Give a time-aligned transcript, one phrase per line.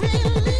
[0.00, 0.59] Really?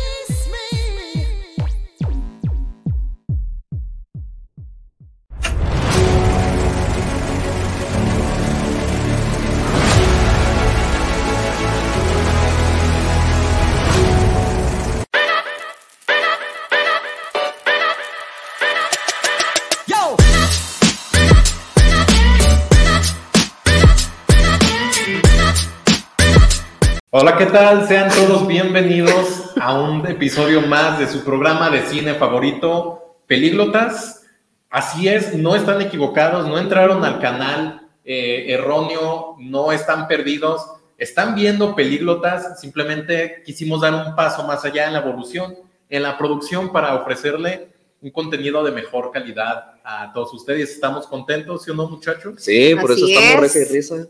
[27.23, 27.87] Hola, ¿qué tal?
[27.87, 34.23] Sean todos bienvenidos a un episodio más de su programa de cine favorito, Pelíglotas.
[34.71, 41.35] Así es, no están equivocados, no entraron al canal eh, erróneo, no están perdidos, están
[41.35, 45.59] viendo Pelíglotas, simplemente quisimos dar un paso más allá en la evolución,
[45.91, 47.69] en la producción para ofrecerle
[48.01, 50.71] un contenido de mejor calidad a todos ustedes.
[50.71, 52.37] ¿Estamos contentos, sí o no, muchachos?
[52.39, 53.55] Sí, por Así eso estamos es.
[53.55, 54.09] risa y risa.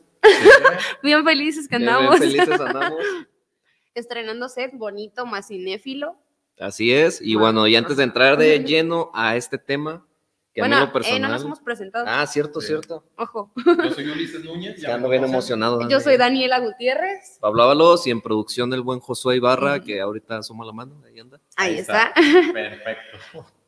[1.02, 2.18] Bien felices que andamos.
[2.20, 3.00] bien felices andamos.
[3.94, 6.16] Estrenando set bonito, más cinéfilo.
[6.58, 7.20] Así es.
[7.22, 10.06] Y bueno, y antes de entrar de lleno a este tema,
[10.52, 11.16] que a mí en bueno, lo personal.
[11.18, 12.04] eh, no nos hemos presentado.
[12.08, 12.68] Ah, cierto, Sí.
[12.68, 13.04] cierto.
[13.16, 13.52] Ojo.
[13.64, 14.80] Yo soy Ulises Núñez.
[14.80, 15.88] Ya ando bien emocionado.
[15.88, 17.38] Yo soy Daniela Gutiérrez.
[17.40, 21.18] Pablo Ábalos y en producción el buen Josué Ibarra, que ahorita asoma la mano, ahí
[21.18, 21.40] anda.
[21.56, 22.12] Ahí, Ahí está.
[22.16, 22.52] está.
[22.52, 23.46] Perfecto.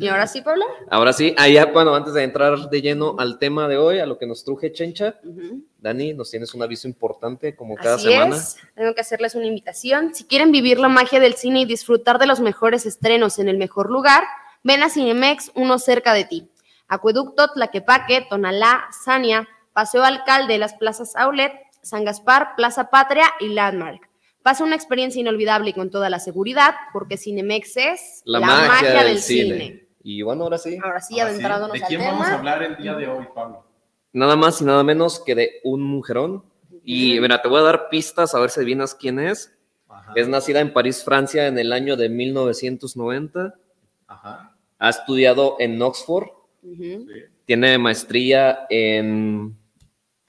[0.00, 0.64] Y ahora sí, Pablo.
[0.90, 4.18] Ahora sí, allá, bueno, antes de entrar de lleno al tema de hoy, a lo
[4.18, 5.16] que nos truje Chencha.
[5.78, 8.36] Dani, nos tienes un aviso importante como cada Así semana.
[8.36, 8.56] es.
[8.74, 10.14] Tengo que hacerles una invitación.
[10.14, 13.58] Si quieren vivir la magia del cine y disfrutar de los mejores estrenos en el
[13.58, 14.24] mejor lugar,
[14.62, 16.48] ven a Cinemex, uno cerca de ti.
[16.88, 24.10] Acueducto, Tlaquepaque, Tonalá, Sania, Paseo Alcalde, las plazas Outlet, San Gaspar, Plaza Patria y Landmark.
[24.42, 29.18] Pasa una experiencia inolvidable y con toda la seguridad, porque Cinemex es La, magia, del
[29.18, 29.79] cine.
[30.02, 32.76] Y bueno, ahora sí, Ahora sí, Ahora sí, ¿De al quién vamos a hablar el
[32.76, 33.64] día de hoy, Pablo?
[34.12, 36.44] nada más y nada menos que de un mujerón.
[36.84, 39.56] Y mira, te voy a dar pistas a ver si adivinas quién es.
[39.88, 40.12] Ajá.
[40.16, 43.54] Es nacida en París, Francia, en el año de 1990.
[44.06, 44.56] Ajá.
[44.78, 46.28] Ha estudiado en Oxford.
[46.62, 47.06] Sí.
[47.44, 49.56] Tiene maestría en,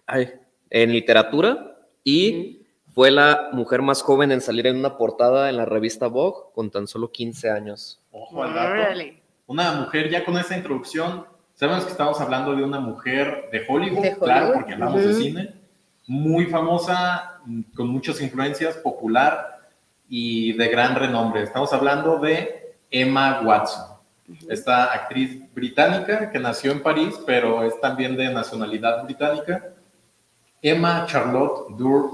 [0.05, 0.33] ay,
[0.69, 5.65] en literatura y fue la mujer más joven en salir en una portada en la
[5.65, 8.01] revista Vogue con tan solo 15 años.
[8.11, 9.20] Ojo al dato.
[9.51, 11.25] Una mujer, ya con esa introducción,
[11.55, 15.53] sabemos que estamos hablando de una mujer de Hollywood, De claro, porque hablamos de cine,
[16.07, 17.41] muy famosa,
[17.75, 19.59] con muchas influencias, popular
[20.07, 21.43] y de gran renombre.
[21.43, 23.97] Estamos hablando de Emma Watson,
[24.47, 29.65] esta actriz británica que nació en París, pero es también de nacionalidad británica.
[30.61, 32.09] Emma Charlotte Durr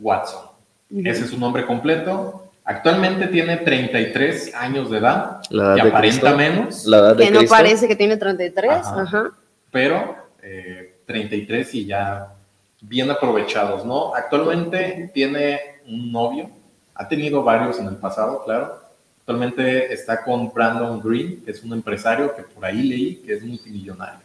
[0.00, 0.42] Watson.
[0.90, 2.47] Ese es su nombre completo.
[2.70, 6.36] Actualmente tiene 33 años de edad La edad y de aparenta Cristo.
[6.36, 7.56] menos, La edad de Que no Cristo.
[7.56, 8.70] parece que tiene 33.
[8.70, 9.00] Ajá.
[9.00, 9.30] Ajá.
[9.70, 12.34] pero eh, 33 y ya
[12.82, 14.14] bien aprovechados, ¿no?
[14.14, 16.50] Actualmente tiene un novio,
[16.94, 18.78] ha tenido varios en el pasado, claro.
[19.20, 23.42] Actualmente está con Brandon Green, que es un empresario que por ahí leí que es
[23.42, 24.20] multimillonario.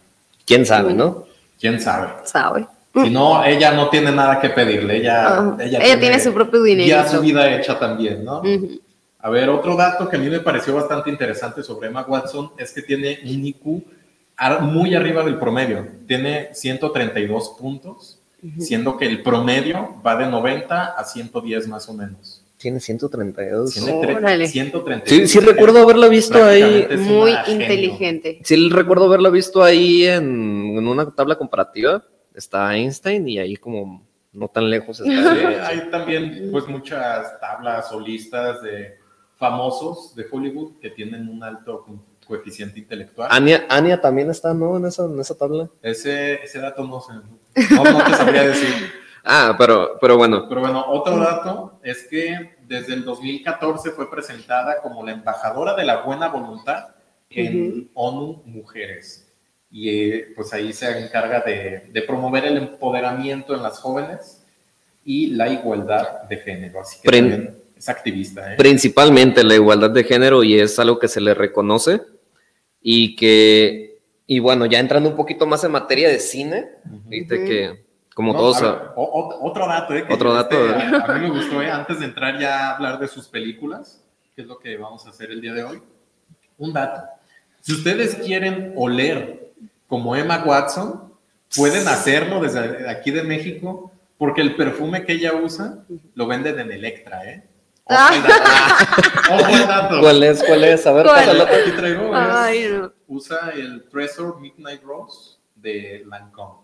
[0.45, 1.23] ¿Quién sabe, no?
[1.59, 2.09] ¿Quién sabe?
[2.25, 2.67] Sabe.
[2.93, 6.87] Si no, ella no tiene nada que pedirle, ella, Ah, ella tiene su propio dinero.
[6.87, 8.41] Ya su vida hecha también, ¿no?
[9.19, 12.71] A ver, otro dato que a mí me pareció bastante interesante sobre Emma Watson es
[12.71, 13.83] que tiene un IQ
[14.61, 15.87] muy arriba del promedio.
[16.07, 18.19] Tiene 132 puntos,
[18.59, 22.41] siendo que el promedio va de 90 a 110 más o menos.
[22.57, 23.73] Tiene 132.
[23.73, 24.47] Tiene tre- Órale.
[24.47, 25.09] 132.
[25.09, 26.85] Sí, sí recuerdo haberla visto ahí.
[26.97, 28.39] Muy inteligente.
[28.43, 32.03] Sí recuerdo haberla visto ahí en, en una tabla comparativa.
[32.33, 35.67] Está Einstein y ahí como no tan lejos Sí, está.
[35.67, 38.97] hay también pues muchas tablas o listas de
[39.37, 43.27] famosos de Hollywood que tienen un alto co- coeficiente intelectual.
[43.31, 44.77] Anya, Anya también está, ¿no?
[44.77, 45.69] En esa, en esa tabla.
[45.81, 47.13] Ese, ese dato no sé,
[47.75, 48.69] no, no te sabría decir.
[49.25, 50.49] Ah, pero, pero bueno.
[50.49, 55.85] Pero bueno, otro dato es que desde el 2014 fue presentada como la embajadora de
[55.85, 56.89] la buena voluntad
[57.29, 59.22] en ONU Mujeres.
[59.75, 64.45] Y eh, pues ahí se encarga de, de promover el empoderamiento en las jóvenes
[65.03, 66.79] y la igualdad de género.
[66.81, 68.53] Así que Prin- es activista.
[68.53, 68.55] ¿eh?
[68.55, 72.01] Principalmente la igualdad de género y es algo que se le reconoce
[72.83, 73.97] y que,
[74.27, 77.09] y bueno, ya entrando un poquito más en materia de cine, Ujú.
[77.09, 77.45] viste Ujú.
[77.45, 77.83] que
[78.13, 78.61] como No, todos...
[78.61, 80.05] a ver, o- o- otro dato, ¿eh?
[80.05, 81.71] que Otro dato, este, a, a mí me gustó, ¿eh?
[81.71, 84.03] Antes de entrar ya a hablar de sus películas,
[84.35, 85.81] que es lo que vamos a hacer el día de hoy.
[86.59, 87.01] Un dato.
[87.61, 89.42] Si ustedes quieren oler
[89.93, 91.13] como Emma Watson,
[91.55, 95.85] pueden hacerlo desde aquí de México, porque el perfume que ella usa
[96.15, 97.47] lo venden en Electra, ¿eh?
[97.83, 98.49] Ojo el dato.
[99.35, 99.99] Ojo dato.
[99.99, 100.43] ¿Cuál es?
[100.43, 100.87] ¿Cuál es?
[100.87, 101.15] A ver, ¿Cuál?
[101.25, 101.43] pásala.
[101.43, 102.91] Aquí traigo, es- Ay, no.
[103.07, 106.63] usa el Treasure Midnight Rose de Lancôme.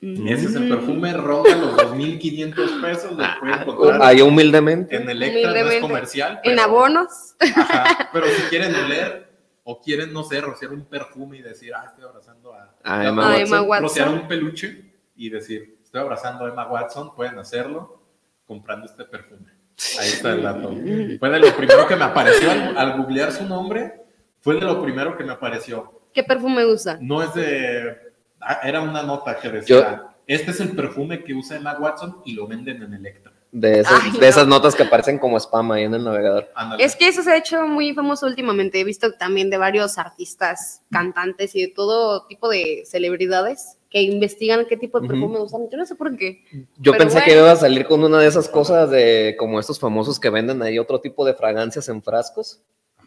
[0.00, 4.94] Ese es el perfume, ronda los 2.500 pesos, lo pueden Ah, encontrar ahí humildemente.
[4.94, 5.80] en Electra, no es Humildemente.
[5.80, 6.32] comercial.
[6.44, 7.08] En pero- abonos.
[7.40, 9.25] Ajá, pero si quieren oler
[9.68, 12.72] o quieren, no sé, rociar un perfume y decir, ah, estoy abrazando a,
[13.04, 13.82] Emma A Emma Watson.
[13.82, 14.22] rociar Watson.
[14.22, 18.00] un peluche y decir, estoy abrazando a Emma Watson, pueden hacerlo
[18.46, 19.50] comprando este perfume.
[19.98, 20.70] Ahí está el dato.
[21.18, 24.02] Fue de lo primero que me apareció al, al googlear su nombre,
[24.40, 26.00] fue de lo primero que me apareció.
[26.14, 26.96] ¿Qué perfume usa?
[27.00, 27.96] No es de...
[28.40, 32.34] ah, Era una nota que decía, este es el perfume que usa Emma Watson y
[32.34, 33.32] lo venden en Electra.
[33.52, 34.26] De esas, Ay, de no.
[34.26, 36.50] esas notas que aparecen como spam ahí en el navegador.
[36.54, 36.84] Ándale.
[36.84, 38.80] Es que eso se ha hecho muy famoso últimamente.
[38.80, 44.66] He visto también de varios artistas, cantantes y de todo tipo de celebridades que investigan
[44.66, 45.70] qué tipo de perfume usan.
[45.70, 46.44] Yo no sé por qué.
[46.76, 50.20] Yo pensé que iba a salir con una de esas cosas de como estos famosos
[50.20, 52.60] que venden ahí otro tipo de fragancias en frascos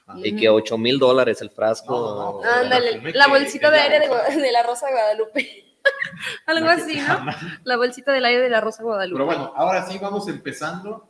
[0.08, 0.20] Ajá.
[0.24, 1.94] y que 8 mil dólares el frasco.
[1.94, 2.50] No, no, no.
[2.50, 5.69] Ándale, la bolsita de aire de, de la Rosa de Guadalupe.
[6.46, 7.26] Algo así, ¿no?
[7.64, 9.16] La bolsita del aire de la Rosa de Guadalupe.
[9.18, 11.08] Pero bueno, ahora sí vamos empezando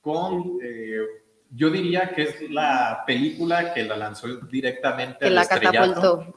[0.00, 0.98] con, eh,
[1.50, 6.34] yo diría que es la película que la lanzó directamente que al la estrellato, catapultó.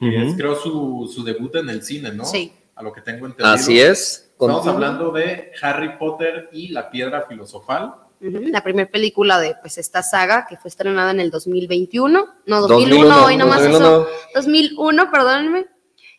[0.00, 2.24] Es creo su, su debut en el cine, ¿no?
[2.24, 2.52] Sí.
[2.76, 3.54] A lo que tengo entendido.
[3.54, 4.32] Así es.
[4.36, 7.94] Con- Estamos hablando de Harry Potter y la piedra filosofal.
[8.20, 12.26] Ujú, La primera película de pues esta saga que fue estrenada en el 2021.
[12.46, 13.86] No, 2001, hoy nomás 2001.
[13.86, 14.08] eso.
[14.34, 15.66] 2001, perdónenme.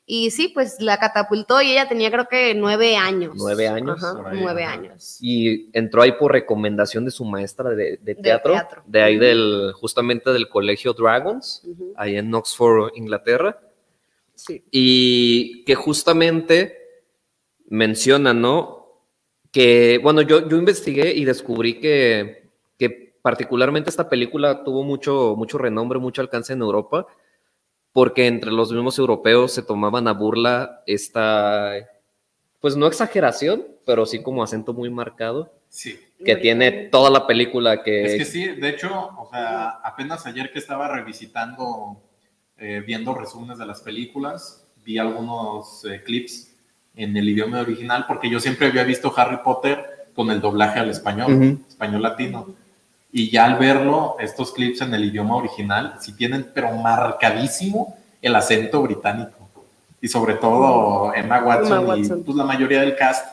[0.08, 3.34] Y sí, pues la catapultó y ella tenía creo que nueve años.
[3.36, 4.74] Nueve años, Ajá, por ahí, nueve ajá.
[4.74, 5.18] años.
[5.20, 8.84] Y entró ahí por recomendación de su maestra de, de teatro, teatro.
[8.86, 11.64] de ahí del, justamente del colegio Dragons,
[11.96, 13.60] ahí en Oxford, Inglaterra.
[14.36, 14.64] Sí.
[14.70, 16.78] Y que justamente
[17.68, 19.02] menciona, ¿no?
[19.52, 25.58] Que, bueno, yo, yo investigué y descubrí que, que particularmente esta película tuvo mucho, mucho
[25.58, 27.08] renombre, mucho alcance en Europa,
[27.96, 31.72] porque entre los mismos europeos se tomaban a burla esta,
[32.60, 35.98] pues no exageración, pero sí como acento muy marcado, Sí.
[36.26, 38.04] que tiene toda la película que...
[38.04, 41.96] Es que sí, de hecho, o sea, apenas ayer que estaba revisitando,
[42.58, 46.54] eh, viendo resúmenes de las películas, vi algunos eh, clips
[46.98, 50.90] en el idioma original, porque yo siempre había visto Harry Potter con el doblaje al
[50.90, 52.56] español, español latino.
[53.18, 58.36] Y ya al verlo, estos clips en el idioma original, sí tienen, pero marcadísimo el
[58.36, 59.48] acento británico.
[60.02, 63.26] Y sobre todo Emma Watson, Emma y pues la mayoría del cast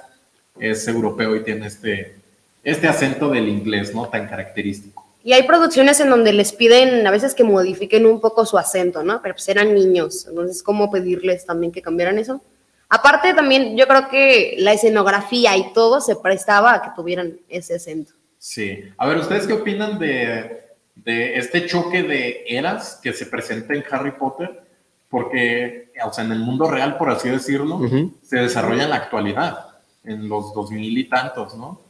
[0.56, 2.14] es europeo y tiene este,
[2.62, 4.06] este acento del inglés, ¿no?
[4.06, 5.04] Tan característico.
[5.24, 9.02] Y hay producciones en donde les piden a veces que modifiquen un poco su acento,
[9.02, 9.20] ¿no?
[9.20, 12.40] Pero pues eran niños, entonces, ¿cómo pedirles también que cambiaran eso?
[12.88, 17.74] Aparte, también yo creo que la escenografía y todo se prestaba a que tuvieran ese
[17.74, 18.12] acento.
[18.42, 18.90] Sí.
[18.98, 20.66] A ver, ¿ustedes qué opinan de,
[20.96, 24.64] de este choque de eras que se presenta en Harry Potter?
[25.08, 27.78] Porque, o sea, en el mundo real, por así decirlo,
[28.20, 29.66] se desarrolla en la actualidad,
[30.02, 31.80] en los dos mil y tantos, ¿no?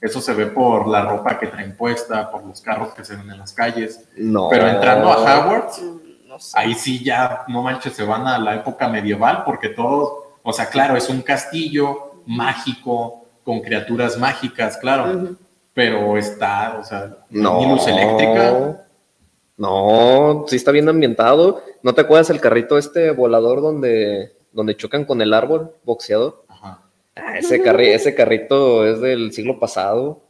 [0.00, 3.30] Eso se ve por la ropa que traen puesta, por los carros que se ven
[3.30, 4.04] en las calles.
[4.16, 4.48] No.
[4.50, 5.80] Pero entrando a Hogwarts,
[6.26, 6.58] No sé.
[6.58, 10.66] ahí sí ya, no manches, se van a la época medieval, porque todo, o sea,
[10.66, 15.36] claro, es un castillo mágico, con criaturas mágicas, claro, Ujú.
[15.74, 17.62] Pero está, o sea, No.
[17.68, 18.86] luz eléctrica.
[19.56, 21.62] No, sí está bien ambientado.
[21.82, 26.44] ¿No te acuerdas el carrito este volador donde, donde chocan con el árbol boxeador?
[26.48, 26.80] Ajá.
[27.16, 30.22] Ah, ese, carri- ese carrito es del siglo pasado.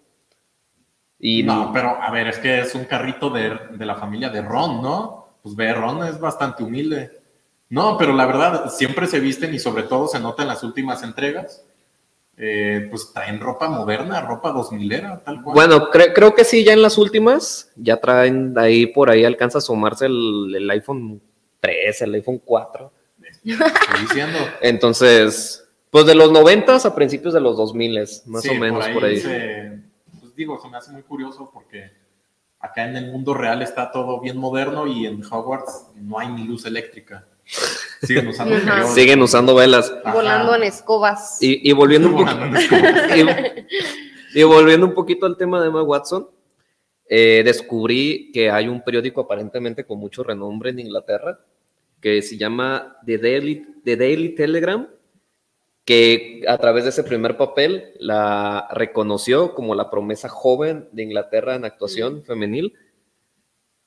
[1.19, 4.43] Y No, pero a ver, es que es un carrito de, de la familia de
[4.43, 5.29] Ron, ¿no?
[5.43, 7.11] Pues ve, Ron es bastante humilde.
[7.69, 11.03] No, pero la verdad, siempre se visten y sobre todo se nota en las últimas
[11.05, 11.65] entregas.
[12.43, 15.55] Eh, pues traen ropa moderna, ropa dos milera, tal cual.
[15.55, 19.59] bueno, cre- creo que sí, ya en las últimas, ya traen ahí por ahí, alcanza
[19.59, 21.21] a asomarse el, el iPhone
[21.61, 22.91] 3, el iPhone 4.
[23.45, 24.39] Estoy diciendo.
[24.63, 29.05] Entonces, pues de los 90 a principios de los 2000, más Sí, o menos por
[29.05, 29.19] ahí.
[29.19, 29.79] se-
[30.21, 31.91] pues digo, se me hace muy curioso porque
[32.59, 36.45] acá en el mundo real está todo bien moderno y en Hogwarts no hay ni
[36.45, 37.27] luz eléctrica.
[38.03, 38.95] Siguen usando.
[38.95, 39.93] Siguen velas.
[40.05, 40.15] Ajá.
[40.15, 41.39] Volando en escobas.
[41.41, 42.37] Y, y volviendo un poquito.
[42.37, 43.53] Volando en escobas.
[44.35, 46.29] y, y volviendo un poquito al tema de Emma Watson,
[47.09, 51.41] eh, descubrí que hay un periódico aparentemente con mucho renombre en Inglaterra
[52.01, 54.89] que se llama The Daily, The Daily Telegram,
[55.85, 61.55] que a través de ese primer papel la reconoció como la promesa joven de Inglaterra
[61.55, 62.75] en actuación femenil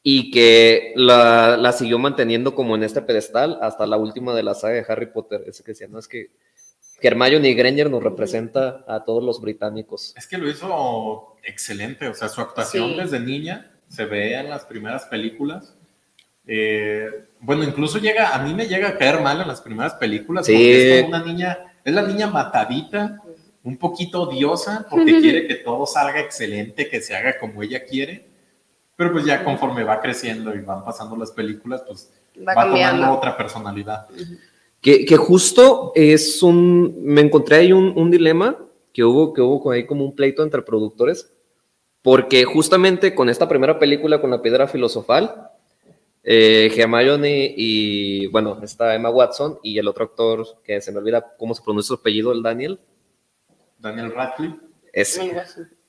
[0.06, 4.54] y que la, la siguió manteniendo como en este pedestal hasta la última de la
[4.54, 5.44] saga de Harry Potter.
[5.48, 6.32] Ese que decía, no, es que,
[7.00, 10.14] que Hermione Granger nos representa a todos los británicos.
[10.18, 12.98] Es que lo hizo excelente, o sea, su actuación Sí.
[13.00, 15.74] desde niña se ve en las primeras películas.
[16.46, 17.08] Eh,
[17.40, 20.52] bueno, incluso llega, a mí me llega a caer mal en las primeras películas Sí.
[20.54, 23.22] porque es como una niña es la niña matadita,
[23.64, 28.33] un poquito odiosa, porque quiere que todo salga excelente, que se haga como ella quiere.
[28.96, 32.12] Pero pues ya conforme va creciendo y van pasando las películas, pues
[32.48, 34.08] Va va, tomando otra personalidad.
[34.82, 37.04] Que, que justo es un.
[37.04, 38.58] Me encontré ahí un, un dilema
[38.92, 41.32] que hubo, que hubo ahí como un pleito entre productores,
[42.02, 45.50] porque justamente con esta primera película, con la piedra filosofal,
[46.24, 51.36] eh, Hermione y, bueno, está Emma Watson y el otro actor que se me olvida
[51.38, 52.80] cómo se pronuncia su apellido, el Daniel,
[53.78, 54.58] Daniel Radcliffe.
[54.94, 55.34] ese,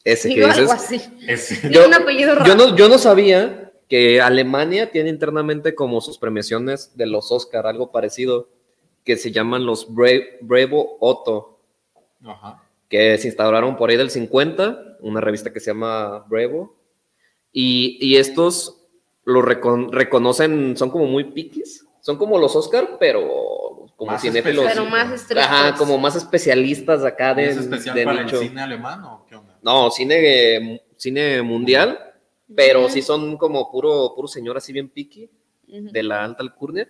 [0.04, 0.72] Ese que Digo algo dices.
[0.84, 1.02] así.
[1.26, 2.46] Es, Tiene un apellido raro.
[2.46, 7.66] Yo no, yo no sabía que Alemania tiene internamente como sus premiaciones de los Oscar,
[7.66, 8.48] algo parecido,
[9.04, 11.58] que se llaman los Bra- Bravo Otto,
[12.24, 12.62] Ajá.
[12.88, 16.74] que se instauraron por ahí del 50, una revista que se llama Bravo,
[17.52, 18.80] y, y estos
[19.24, 24.64] lo recon- reconocen, son como muy piquis, son como los Oscar, pero como Más cinéfilos.
[24.66, 25.46] Pero más estrictos.
[25.46, 28.40] Ajá, como más especialistas acá de, ¿Es especial de para nicho.
[28.40, 29.23] el cine alemán o?
[29.64, 31.98] No, cine, cine mundial,
[32.54, 35.30] pero sí son como puro, puro señor así bien piqui
[35.66, 36.86] de la alta alcurnia.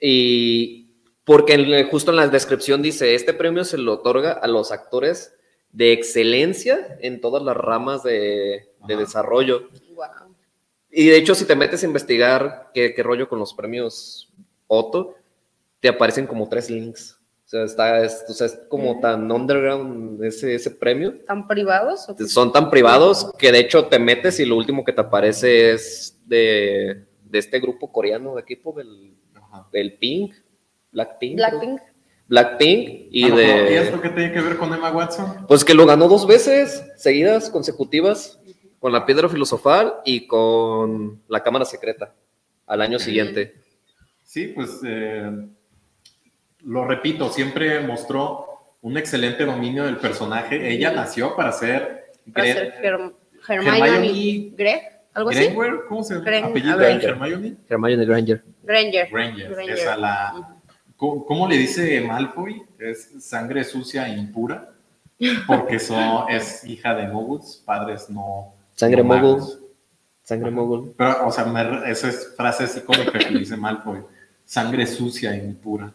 [0.00, 0.86] Y
[1.24, 5.34] porque en- justo en la descripción dice, este premio se le otorga a los actores
[5.72, 9.68] de excelencia en todas las ramas de, desarrollo.
[9.92, 10.34] Guau.
[10.90, 14.32] Y de hecho, si te metes a investigar qué, qué rollo con los premios
[14.68, 15.16] Otto,
[15.80, 17.17] te aparecen como tres links.
[17.48, 22.06] O sea, está, es, o sea, es como tan underground ese, ese premio ¿Tan privados?
[22.06, 25.70] o son tan privados que de hecho te metes y lo último que te aparece
[25.70, 29.14] es de, de este grupo coreano de equipo del,
[29.72, 30.34] del Pink,
[30.92, 31.36] Blackpink.
[31.36, 31.80] Blackpink.
[32.26, 33.78] Blackpink y Ah, no, pero ¿Y de...
[33.78, 35.46] esto qué tiene que ver con Emma Watson?
[35.48, 38.38] Pues que lo ganó dos veces seguidas, consecutivas,
[38.78, 42.14] con la piedra filosofal y con la cámara secreta
[42.66, 43.54] al año siguiente.
[44.22, 45.48] Sí, pues eh,
[46.64, 48.46] lo repito, siempre mostró
[48.82, 50.70] un excelente dominio del personaje.
[50.70, 53.14] Ella nació para ser Para ser Herm-
[53.48, 53.78] Hermione.
[53.78, 54.82] Hermione Greg,
[55.14, 55.46] algo así.
[55.48, 56.72] Granger, ¿cómo se Gren- apellida?
[56.74, 57.04] a ver.
[57.04, 58.44] Hermione Hermione Granger.
[58.62, 59.08] Granger.
[59.10, 59.50] Granger.
[59.50, 59.78] Granger.
[59.78, 60.56] Esa la.
[60.96, 62.62] ¿cómo, cómo le dice Malfoy?
[62.78, 64.72] Es sangre sucia e impura.
[65.46, 68.54] Porque so- es hija de moguls, padres no.
[68.74, 69.22] Sangre no mogul.
[69.38, 69.58] magos.
[70.22, 70.94] Sangre mogul.
[70.96, 74.00] Pero, o sea, me- esa es frase así cómica que dice Malfoy.
[74.44, 75.92] Sangre sucia e impura.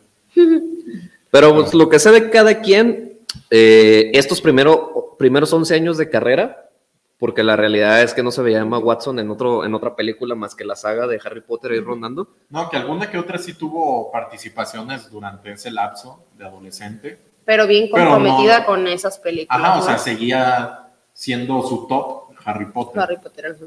[1.31, 6.09] Pero pues, lo que sé de cada quien, eh, estos primero, primeros 11 años de
[6.09, 6.69] carrera,
[7.17, 10.35] porque la realidad es que no se veía Emma Watson en, otro, en otra película
[10.35, 12.27] más que la saga de Harry Potter y rondando.
[12.49, 17.19] No, que alguna que otra sí tuvo participaciones durante ese lapso de adolescente.
[17.45, 19.61] Pero bien Pero comprometida no- con esas películas.
[19.61, 23.01] Ajá, o sea, seguía siendo su top Harry Potter.
[23.01, 23.45] Harry Potter.
[23.47, 23.65] ajá.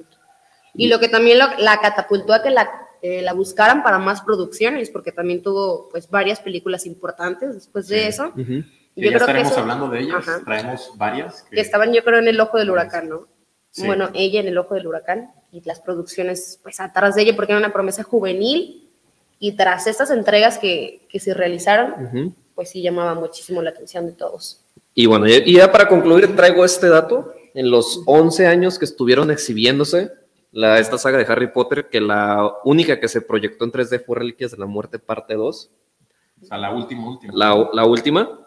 [0.75, 2.68] Y lo que también lo- la catapultó a que la,
[3.06, 8.00] eh, la buscaran para más producciones, porque también tuvo pues varias películas importantes después de
[8.02, 8.08] Sí.
[8.08, 8.32] eso.
[8.34, 8.62] Que Yo ya
[8.94, 10.16] creo que estaremos eso- hablando de ellas.
[10.18, 10.40] Ajá.
[10.44, 11.42] Traemos varias.
[11.50, 13.26] que estaban yo creo en el ojo del huracán, ¿no?
[13.70, 13.86] Sí.
[13.86, 17.52] Bueno, ella en el ojo del huracán y las producciones pues atrás de ella porque
[17.52, 18.88] era una promesa juvenil
[19.38, 24.12] y tras estas entregas que, que se realizaron, pues sí llamaba muchísimo la atención de
[24.12, 24.62] todos.
[24.94, 27.32] Y bueno, y y ya para concluir traigo este dato.
[27.52, 30.10] En los 11 años que estuvieron exhibiéndose
[30.52, 34.18] la, esta saga de Harry Potter, que la única que se proyectó en 3D fue
[34.18, 35.70] Reliquias de la Muerte parte 2,
[36.42, 37.32] O sea, la última, última.
[37.34, 38.46] la, la última,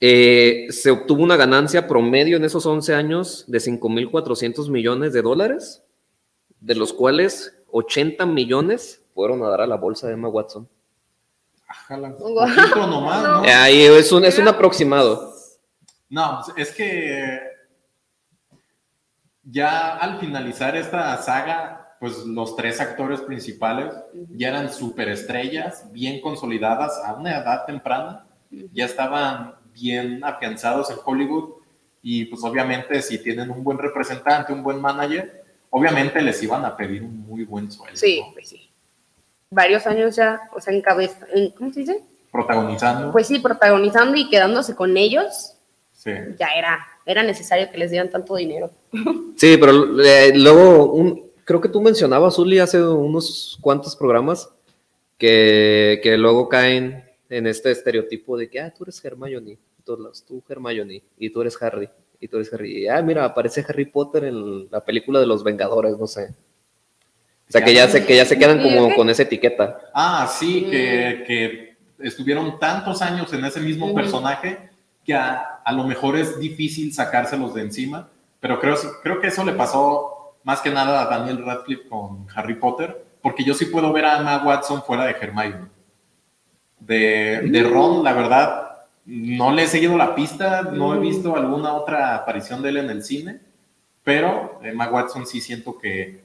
[0.00, 5.82] eh, se obtuvo una ganancia promedio en esos 11 años de 5.400 millones de dólares,
[6.60, 10.68] de los cuales 80 millones fueron a dar a la bolsa de Emma Watson.
[11.88, 12.16] Guau.
[12.16, 13.44] poquito nomás, ¿no?
[13.44, 15.34] Eh, Ahí es un, es un aproximado.
[16.08, 17.38] No, pues, es que
[19.50, 23.92] ya al finalizar esta saga, pues los tres actores principales
[24.30, 28.26] ya eran superestrellas, bien consolidadas a una edad temprana,
[28.72, 31.50] ya estaban bien afianzados en Hollywood
[32.02, 36.76] y pues obviamente si tienen un buen representante, un buen manager, obviamente les iban a
[36.76, 37.96] pedir un muy buen sueldo.
[37.96, 38.70] Sí, pues sí.
[39.50, 42.00] Varios años ya, o sea, en cabeza, en- ¿cómo se dice?
[42.32, 43.10] Protagonizando.
[43.12, 45.54] Pues sí, protagonizando y quedándose con ellos,
[45.92, 46.12] sí.
[46.38, 48.70] ya era, era necesario que les dieran tanto dinero.
[49.36, 54.50] Sí, pero eh, luego, un, creo que tú mencionabas, Uli, hace unos cuantos programas
[55.18, 60.00] que, que luego caen en este estereotipo de que, ah, tú eres Hermione, y todos
[60.00, 61.88] lados, tú Hermione, y tú eres Harry,
[62.20, 62.82] y tú eres Harry.
[62.84, 66.34] Y, ah, mira, aparece Harry Potter en la película de los Vengadores, no sé.
[67.48, 69.80] O sea, que ya se, que ya se quedan como con esa etiqueta.
[69.92, 70.70] Ah, sí, Mm.
[70.70, 71.76] que, que
[72.06, 74.69] estuvieron tantos años en ese mismo personaje
[75.04, 78.08] que a, a lo mejor es difícil sacárselos de encima,
[78.40, 82.54] pero creo, creo que eso le pasó más que nada a Daniel Radcliffe con Harry
[82.54, 85.68] Potter, porque yo sí puedo ver a Emma Watson fuera de Hermione.
[86.78, 88.66] De, de Ron, la verdad,
[89.04, 92.90] No le he seguido la pista, no he visto alguna otra aparición de él en
[92.90, 93.40] el cine,
[94.04, 96.22] pero Emma Watson sí siento que,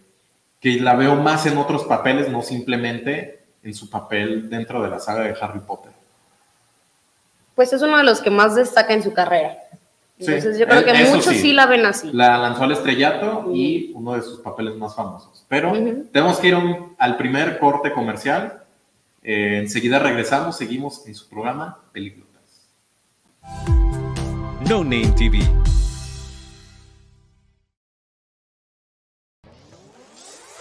[0.59, 4.99] que la veo más en otros papeles, no simplemente en su papel dentro de la
[4.99, 5.91] saga de Harry Potter.
[7.55, 9.57] Pues es uno de los que más destaca en su carrera.
[10.19, 11.39] Sí, Entonces yo creo que e- eso muchos sí.
[11.39, 11.53] sí.
[11.53, 12.09] la ven así.
[12.13, 15.45] La lanzó al estrellato y uno de sus papeles más famosos.
[15.49, 15.73] Pero
[16.11, 18.61] tenemos que ir un- al primer corte comercial.
[19.23, 22.25] Eh, enseguida regresamos, seguimos en su programa Películas.
[24.69, 25.39] No Name TV.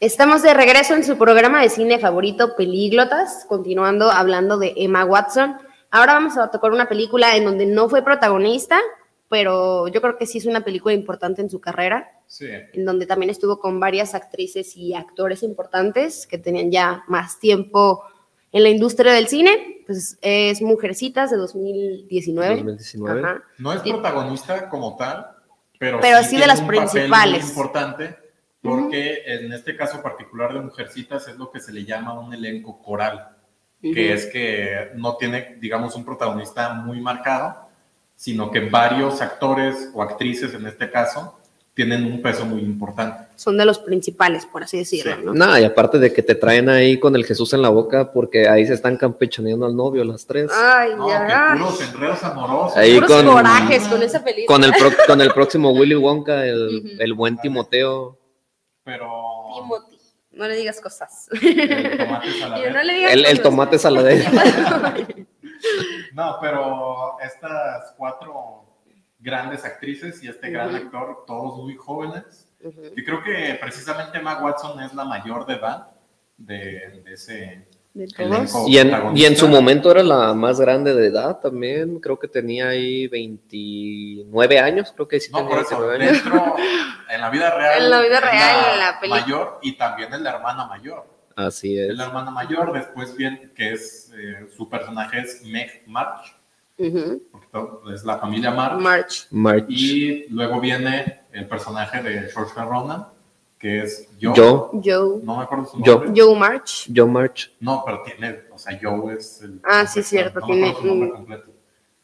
[0.00, 5.56] Estamos de regreso en su programa de cine favorito, Pelíglotas, continuando hablando de Emma Watson.
[5.90, 8.78] Ahora vamos a tocar una película en donde no fue protagonista,
[9.28, 12.46] pero yo creo que sí es una película importante en su carrera, Sí.
[12.74, 18.04] en donde también estuvo con varias actrices y actores importantes que tenían ya más tiempo
[18.52, 19.82] en la industria del cine.
[19.86, 22.54] Pues es Mujercitas de 2019.
[22.56, 23.20] 2019.
[23.20, 23.42] Ajá.
[23.58, 25.26] No es protagonista como tal,
[25.78, 27.40] pero, Pero sí de tiene las un papel principales.
[27.42, 28.16] muy importante,
[28.68, 32.80] porque en este caso particular de Mujercitas es lo que se le llama un elenco
[32.82, 33.28] coral,
[33.80, 33.98] que Ujú.
[34.14, 37.68] es que no tiene, digamos, un protagonista muy marcado,
[38.16, 41.34] sino que varios actores o actrices en este caso
[41.74, 43.28] tienen un peso muy importante.
[43.36, 45.20] Son de los principales, por así decirlo, Sí.
[45.24, 45.32] ¿no?
[45.32, 48.48] Nada, y aparte de que te traen ahí con el Jesús en la boca, porque
[48.48, 50.50] ahí se están campechaneando al novio las tres.
[50.52, 51.52] Ay, No, ya.
[51.52, 52.76] que puros enredos amorosos.
[52.76, 54.46] Ahí Puros con- corajes con esa película.
[54.56, 56.88] Con el, pro- con el próximo Willy Wonka, el, Ujú.
[56.98, 58.17] el buen Timoteo.
[58.88, 59.98] Pero Timothy.
[60.30, 61.28] No le digas cosas.
[61.30, 62.72] el tomate saladero.
[62.72, 64.30] no le digas El, tomate saladero.
[66.14, 68.64] No, pero estas cuatro
[69.18, 72.80] grandes actrices y este gran actor, todos muy jóvenes, Ujú.
[72.96, 75.90] y creo que precisamente Emma Watson es la mayor de edad
[76.36, 77.67] de, de ese
[78.66, 81.98] Y en, y en su momento era la más grande de edad también.
[82.00, 84.92] Creo que tenía ahí 29 años.
[84.94, 86.24] Creo que sí No, tenía por eso, 29 años.
[86.24, 86.56] dentro,
[87.10, 87.82] en la vida real.
[87.82, 89.20] En la vida real, en la película.
[89.22, 91.06] Mayor y también es la hermana mayor.
[91.36, 91.96] Así Es es.
[91.96, 96.34] la hermana mayor, después bien, que es, eh, su personaje es Meg March,
[97.52, 98.80] todo- es la familia March.
[98.80, 99.26] March.
[99.30, 99.64] March.
[99.68, 103.06] Y luego viene el personaje de George Ronan,
[103.58, 104.32] que es Joe.
[104.36, 104.80] Joe.
[104.84, 105.20] Joe.
[105.22, 106.04] No me acuerdo su Joe.
[106.06, 106.12] nombre.
[106.22, 106.88] Joe March.
[106.94, 107.52] Joe March.
[107.60, 109.60] No, pero tiene, o sea, Joe es el.
[109.64, 111.50] Ah, sí, cierto, No tiene su nombre completo.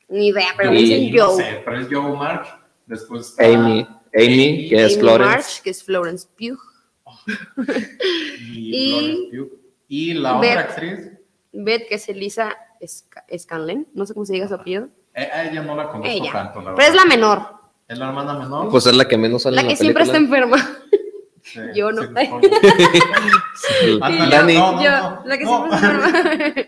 [0.08, 1.36] Ni idea, pero Y- me dicen No Joe.
[1.42, 2.48] sé, pero es Joe March.
[2.86, 3.86] Después está Amy.
[4.14, 5.30] Amy, que es Amy Florence.
[5.36, 6.58] March, que es Florence Pugh.
[8.40, 8.90] Y, y-
[9.30, 9.60] Florence Pugh.
[9.88, 10.50] Y la Beth.
[10.50, 11.10] otra actriz,
[11.52, 13.86] Beth, que es Elisa Sca- Scanlon.
[13.94, 14.88] No sé cómo se diga su apellido.
[15.14, 16.32] eh, a ella no la conozco Ella.
[16.32, 17.54] tanto, la Pero es la menor.
[17.86, 18.70] Es la hermana menor.
[18.70, 20.56] Pues es la que menos sale La en que la siempre está enferma.
[21.54, 22.02] Sí, yo no.
[23.54, 23.98] Sí.
[24.00, 25.50] Dani, no, no, Yo, no, la que no.
[25.68, 26.64] siempre está enferma.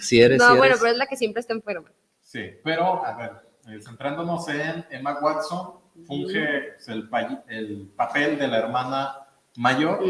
[0.00, 0.78] si eres, no, bueno, eres.
[0.78, 1.88] pero es la que siempre está enferma.
[2.22, 3.32] Sí, pero a ver,
[3.68, 5.72] eh, centrándonos en Emma Watson,
[6.06, 9.16] funge el, pa- el papel de la hermana
[9.56, 10.00] mayor,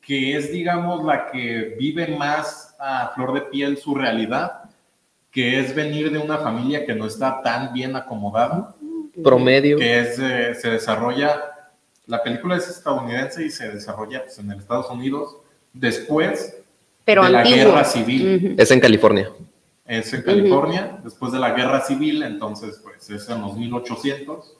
[0.00, 4.62] que es, digamos, la que vive más a flor de piel su realidad,
[5.30, 8.74] que es venir de una familia que no está tan bien acomodada,
[9.24, 9.76] Promedio.
[9.78, 11.55] que es, eh, se desarrolla,
[12.06, 15.36] la película es estadounidense y se desarrolla pues, en el Estados Unidos
[15.72, 16.56] después
[17.04, 17.58] Pero de la antiguo.
[17.66, 18.36] guerra civil.
[18.52, 18.54] Ujú.
[18.62, 19.30] Es en California.
[19.86, 24.54] Es en California, después de la guerra civil, entonces pues es en los 1800,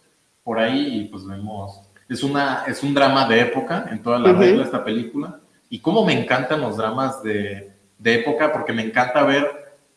[0.45, 4.31] por ahí, y pues vemos, es, una, es un drama de época en toda la
[4.31, 4.41] Ujú.
[4.41, 9.25] regla esta película, y cómo me encantan los dramas de, de época, porque me encanta
[9.25, 9.51] ver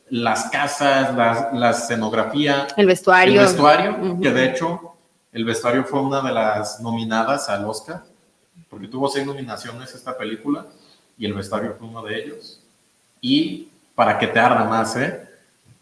[0.09, 3.39] las casas, las- la escenografía, El vestuario.
[3.39, 4.88] el vestuario, que de hecho
[5.31, 8.03] el vestuario fue una de las nominadas al Oscar,
[8.69, 10.65] porque tuvo seis nominaciones esta película,
[11.17, 12.59] y el vestuario fue uno de ellos.
[13.21, 15.25] Y para que te arda más, ¿eh?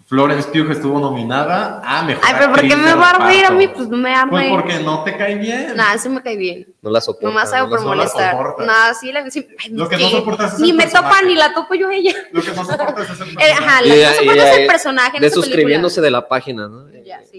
[0.08, 3.50] Florence Pugh estuvo nominada a Mejor Ay, pero ¿por qué me va a reír a
[3.52, 3.68] mí?
[3.68, 4.32] Pues no me arme.
[4.32, 5.76] Pues porque no te cae bien.
[5.76, 6.66] Nada, sí me cae bien.
[6.82, 7.28] No la soporto.
[7.28, 8.32] Nomás hago por no la molestar.
[8.32, 8.66] soportas.
[8.68, 11.26] Nada, sí, la, sí, ay, Lo que no soportas es Ni el me topa personaje.
[11.26, 12.14] ni la topo yo a ella.
[12.32, 13.52] Lo que no soportas es el Eh, personaje.
[13.66, 16.12] Ajá, la que no y soporta ya- es el personaje en De esa suscribiéndose de
[16.12, 16.90] la página, ¿no?
[17.06, 17.37] Ya, sí.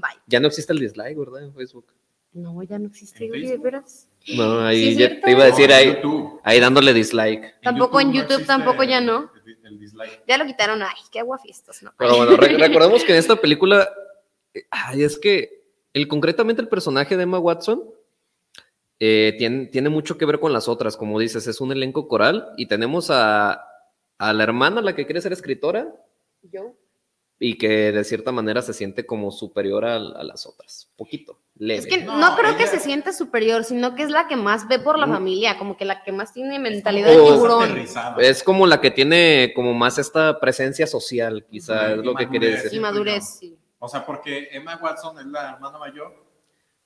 [0.00, 0.20] Bye.
[0.26, 1.42] Ya no existe el dislike, ¿verdad?
[1.44, 1.86] En Facebook.
[2.32, 4.06] No, ya no existe, de veras.
[4.36, 5.98] No, ahí Sí, ya te iba a decir No, ahí,
[6.44, 7.60] ahí dándole dislike.
[7.62, 9.32] Tampoco en YouTube, tampoco ya no.
[9.46, 10.22] El, el dislike.
[10.28, 10.82] Ya lo quitaron.
[10.82, 11.92] Ay, qué aguafiestas, ¿no?
[11.98, 13.88] Pero bueno, re- recordemos que en esta película,
[14.52, 17.82] eh, ay, es que el, concretamente el personaje de Emma Watson
[19.00, 22.52] eh, tiene, tiene mucho que ver con las otras, como dices, es un elenco coral
[22.56, 23.64] y tenemos a,
[24.18, 25.94] a la hermana, la que quiere ser escritora
[26.42, 26.74] Yo.
[27.40, 31.78] Y que de cierta manera se siente como superior a, a las otras, poquito, leve.
[31.80, 34.66] Es que No, no, creo que se sienta superior, sino que es la que más
[34.66, 35.12] ve por la Mm.
[35.12, 37.78] familia, como que la que más tiene mentalidad de tiburón.
[38.18, 42.28] Es como la que tiene como más esta presencia social, quizá Ujú, es lo que
[42.28, 42.62] quiere madurez.
[42.64, 42.78] decir.
[42.78, 43.56] Y madurez, sí.
[43.78, 46.26] O sea, porque Emma Watson es la hermana mayor.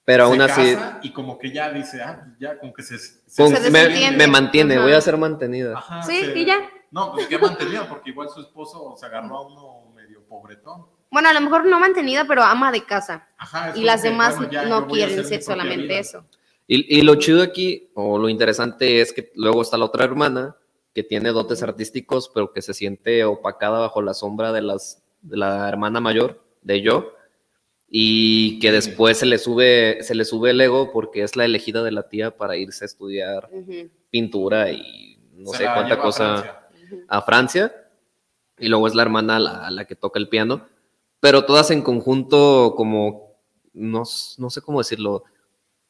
[0.05, 2.99] Pero aún se así, casa y como que ya dice, ah, ya como que se,
[2.99, 4.83] se me, me mantiene, Ajá.
[4.83, 5.79] voy a ser mantenida.
[5.79, 6.57] Ajá, Sí, se- y ya.
[6.91, 9.82] No, pues que mantenida, porque igual su esposo se agarró a uno
[10.33, 10.87] pobretón.
[11.11, 13.29] Bueno, a lo mejor no mantenida, pero ama de casa.
[13.37, 15.99] Ajá, Y las que, demás bueno, ya, yo no quieren ser solamente vida.
[15.99, 16.25] eso.
[16.66, 20.57] Y, y lo chido aquí, o lo interesante es que luego está la otra hermana
[20.95, 25.37] que tiene dotes artísticos, pero que se siente opacada bajo la sombra de, las, de
[25.37, 27.12] la hermana mayor, de yo,
[27.90, 31.83] y que después se le, sube, se le sube el ego porque es la elegida
[31.83, 33.51] de la tía para irse a estudiar
[34.11, 36.68] pintura y no Se sé cuánta a cosa
[37.09, 37.75] a Francia,
[38.62, 40.66] y luego es la hermana la, la que toca el piano,
[41.20, 43.35] pero todas en conjunto como,
[43.75, 44.03] no,
[44.38, 45.25] no sé cómo decirlo,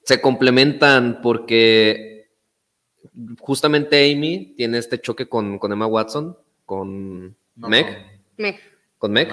[0.05, 2.31] se complementan porque
[3.41, 7.95] justamente Amy tiene este choque con, con Emma Watson, con No, Meg, no.
[8.39, 8.61] Me-
[8.99, 9.29] con Meg,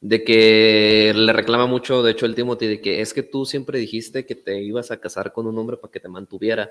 [0.00, 3.78] de que le reclama mucho, de hecho, el Timothy, de que es que tú siempre
[3.78, 6.70] dijiste que te ibas a casar con un hombre para que te mantuviera.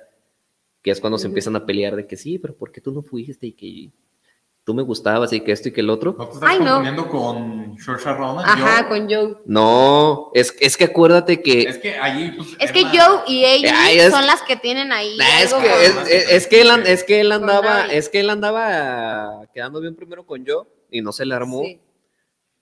[0.82, 3.02] Que es cuando se empiezan a pelear de que sí, pero ¿por qué tú no
[3.02, 3.48] fuiste?
[3.48, 3.90] Y que
[4.66, 6.16] tú me gustabas y que esto y que el otro.
[6.18, 6.66] ¿No te estás Ay, no.
[6.66, 8.44] confundiendo con Saoirse Ronan?
[8.46, 9.38] Ajá, con Joe.
[9.46, 11.62] No, es, es que acuérdate que.
[11.62, 14.92] Es que allí, pues, Es que Joe y Amy Ay, es- son las que tienen
[14.92, 15.16] ahí.
[15.18, 18.20] Nah, es, que, con- es, es- es que él, es que él andaba, es que
[18.22, 21.62] él andaba quedando bien primero con yo y no se le armó.
[21.64, 21.80] Sí.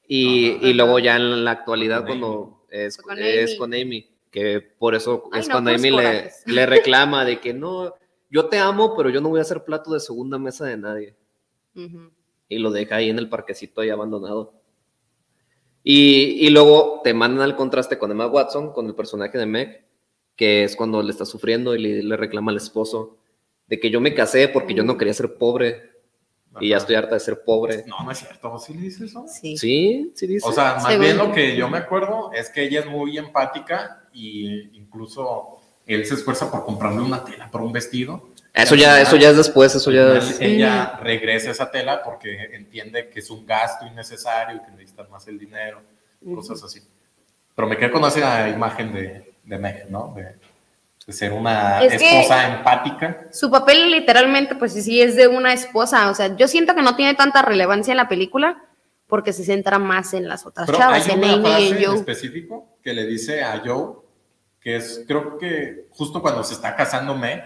[0.05, 3.57] Y, y luego ya en la actualidad Con cuando es, Con es Amy.
[3.57, 7.53] con Amy, que por eso Ay, es no, cuando Amy le, le reclama de que
[7.53, 7.95] no,
[8.29, 11.15] yo te amo, pero yo no voy a ser plato de segunda mesa de nadie.
[11.75, 12.11] Ujú.
[12.49, 14.53] Y lo deja ahí en el parquecito ahí abandonado.
[15.83, 19.85] Y, y luego te mandan al contraste con Emma Watson, con el personaje de Meg,
[20.35, 23.17] que es cuando le está sufriendo y le, le reclama al esposo
[23.67, 25.91] de que yo me casé porque yo no quería ser pobre
[26.61, 26.83] y ya Ajá.
[26.83, 27.83] estoy harta de ser pobre.
[27.87, 28.57] No, no es cierto.
[28.59, 29.25] ¿Sí le dice eso?
[29.27, 29.57] Sí.
[29.57, 30.47] Sí, sí dice.
[30.47, 33.17] O sea, más Según- bien lo que yo me acuerdo es que ella es muy
[33.17, 38.29] empática y incluso él se esfuerza por comprarle una tela para un vestido.
[38.53, 40.39] Eso ya, eso ya es después, eso ya es...
[40.39, 45.27] Ella regresa esa tela porque entiende que es un gasto innecesario y que necesita más
[45.27, 45.81] el dinero,
[46.35, 46.81] cosas así.
[47.55, 50.13] Pero me quedé con esa imagen de, de Meg, ¿no?
[50.15, 50.35] De,
[51.05, 53.27] de ser una Es esposa empática.
[53.31, 56.09] Su papel literalmente, pues sí, es de una esposa.
[56.09, 58.63] O sea, yo siento que no tiene tanta relevancia en la película
[59.07, 61.85] porque se centra más en las otras Pero chavas, hay en una y frase en
[61.85, 61.95] Joe.
[61.95, 63.97] específico que le dice a Joe,
[64.61, 67.43] que es, creo que justo cuando se está casando Meg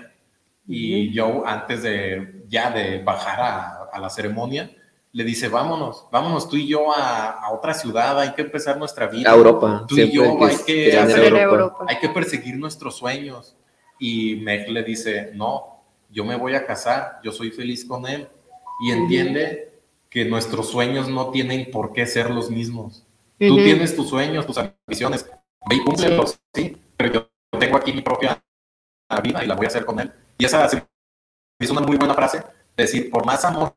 [0.67, 4.69] y Joe antes de ya de bajar a, a la ceremonia,
[5.13, 9.07] le dice, vámonos, vámonos tú y yo a, a otra ciudad, hay que empezar nuestra
[9.07, 9.31] vida.
[9.31, 11.43] A Europa, Tú y siempre yo que hay que hacer- Hacer Europa.
[11.45, 11.85] Europa.
[11.87, 13.55] hay que perseguir nuestros sueños.
[13.99, 18.27] Y Meg le dice, no, yo me voy a casar, yo soy feliz con él.
[18.81, 19.71] Y entiende
[20.09, 23.03] que nuestros sueños no tienen por qué ser los mismos.
[23.39, 23.63] Tú Ujú.
[23.63, 25.25] tienes tus sueños, tus ambiciones,
[25.67, 28.39] ve y cúmplelos, sí, pero yo tengo aquí mi propia
[29.23, 30.11] vida y la voy a hacer con él.
[30.37, 30.83] Y esa se me
[31.59, 32.43] hizo una muy buena frase,
[32.75, 33.73] decir, por más amor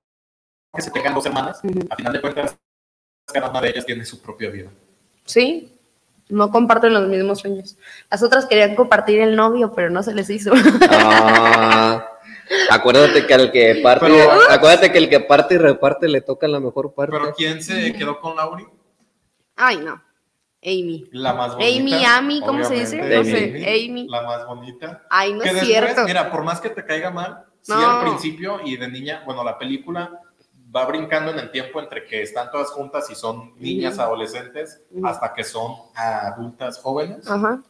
[0.75, 1.81] que se tengan dos hermanas, Ujú.
[1.91, 2.57] a final de cuentas,
[3.27, 4.69] cada una de ellas tiene su propia vida.
[5.25, 5.73] Sí,
[6.29, 7.77] no comparten los mismos sueños.
[8.11, 10.53] Las otras querían compartir el novio, pero no se les hizo.
[10.91, 12.07] Ah,
[12.71, 16.47] acuérdate que al que parte, Pero- acuérdate que el que parte y reparte le toca
[16.49, 17.13] la mejor parte.
[17.19, 18.67] Pero ¿quién se quedó con Lauri?
[19.57, 20.03] Ay, no.
[20.63, 21.09] Amy.
[21.13, 21.81] La más bonita.
[21.81, 22.97] Amy, Amy, ¿cómo se dice?
[23.01, 24.07] obviamente, No sé, Amy.
[24.09, 25.03] La más bonita.
[25.09, 26.05] Ay, no que es después, cierto.
[26.05, 27.89] mira, por más que te caiga mal, sí No.
[28.01, 30.21] al principio y de niña, bueno, la película
[30.75, 35.33] va brincando en el tiempo entre que están todas juntas y son niñas adolescentes hasta
[35.35, 37.29] que son adultas jóvenes.
[37.29, 37.63] Ajá.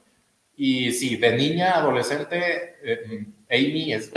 [0.57, 4.13] Y sí, de niña adolescente, eh, Amy es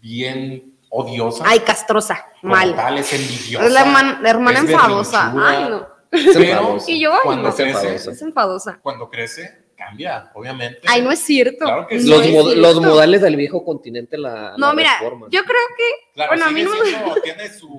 [0.00, 1.44] bien odiosa.
[1.46, 2.26] Ay, castrosa.
[2.42, 2.74] Mal.
[2.76, 3.66] tal, es envidiosa.
[3.66, 5.32] Es la, herman- la hermana enfadosa.
[5.36, 5.95] Ay, no.
[6.10, 6.90] Es Pero enfadosa.
[6.90, 7.54] Y yo, ay, cuando no.
[7.54, 8.78] Crece, Es enfadosa.
[8.82, 10.80] cuando crece, cambia, obviamente.
[10.86, 11.64] Ay, no es cierto.
[11.64, 12.08] Claro que sí.
[12.08, 12.80] No Los, es mod- los cierto.
[12.88, 15.30] modales del viejo continente la, No, la mira, reforman.
[15.30, 15.84] yo creo que.
[16.14, 17.78] Claro, bueno, a mí no me- tiene su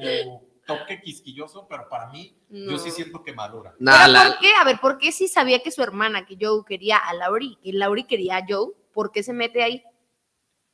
[0.66, 3.74] toque quisquilloso, pero para mí, yo sí siento que madura.
[3.80, 4.52] Nah, ¿Pero la- por qué?
[4.60, 7.72] A ver, ¿por qué si sabía que su hermana, que Joe quería a Laurie, que
[7.74, 8.74] Laurie quería a Joe?
[8.94, 9.84] ¿Por qué se mete ahí?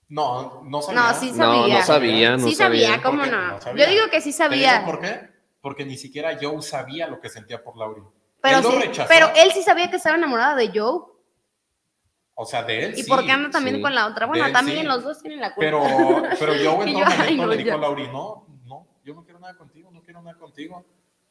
[0.09, 1.01] No, no sabía.
[1.01, 1.77] No, sí no, sabía.
[1.79, 3.03] no sabía, no sí sabía, sabía.
[3.03, 3.51] ¿cómo no?
[3.51, 3.85] No sabía.
[3.85, 4.85] Yo digo que sí ¿Te digo sabía.
[4.85, 5.32] por qué?
[5.63, 8.03] Porque ni siquiera Joe sabía lo que sentía por Laurie.
[8.41, 9.07] Pero, él lo sí- rechazó.
[9.07, 11.03] pero él sí sabía que estaba enamorada de Joe.
[12.35, 13.09] O sea, de él ¿Y sí.
[13.09, 13.81] por qué anda también sí.
[13.81, 14.25] con la otra?
[14.25, 15.61] Bueno, él también los dos tienen la culpa.
[15.65, 15.81] Pero,
[16.37, 19.39] pero Joe en todo momento no, le dijo a Laurie, no, no, yo no quiero
[19.39, 20.83] nada contigo, no quiero nada contigo.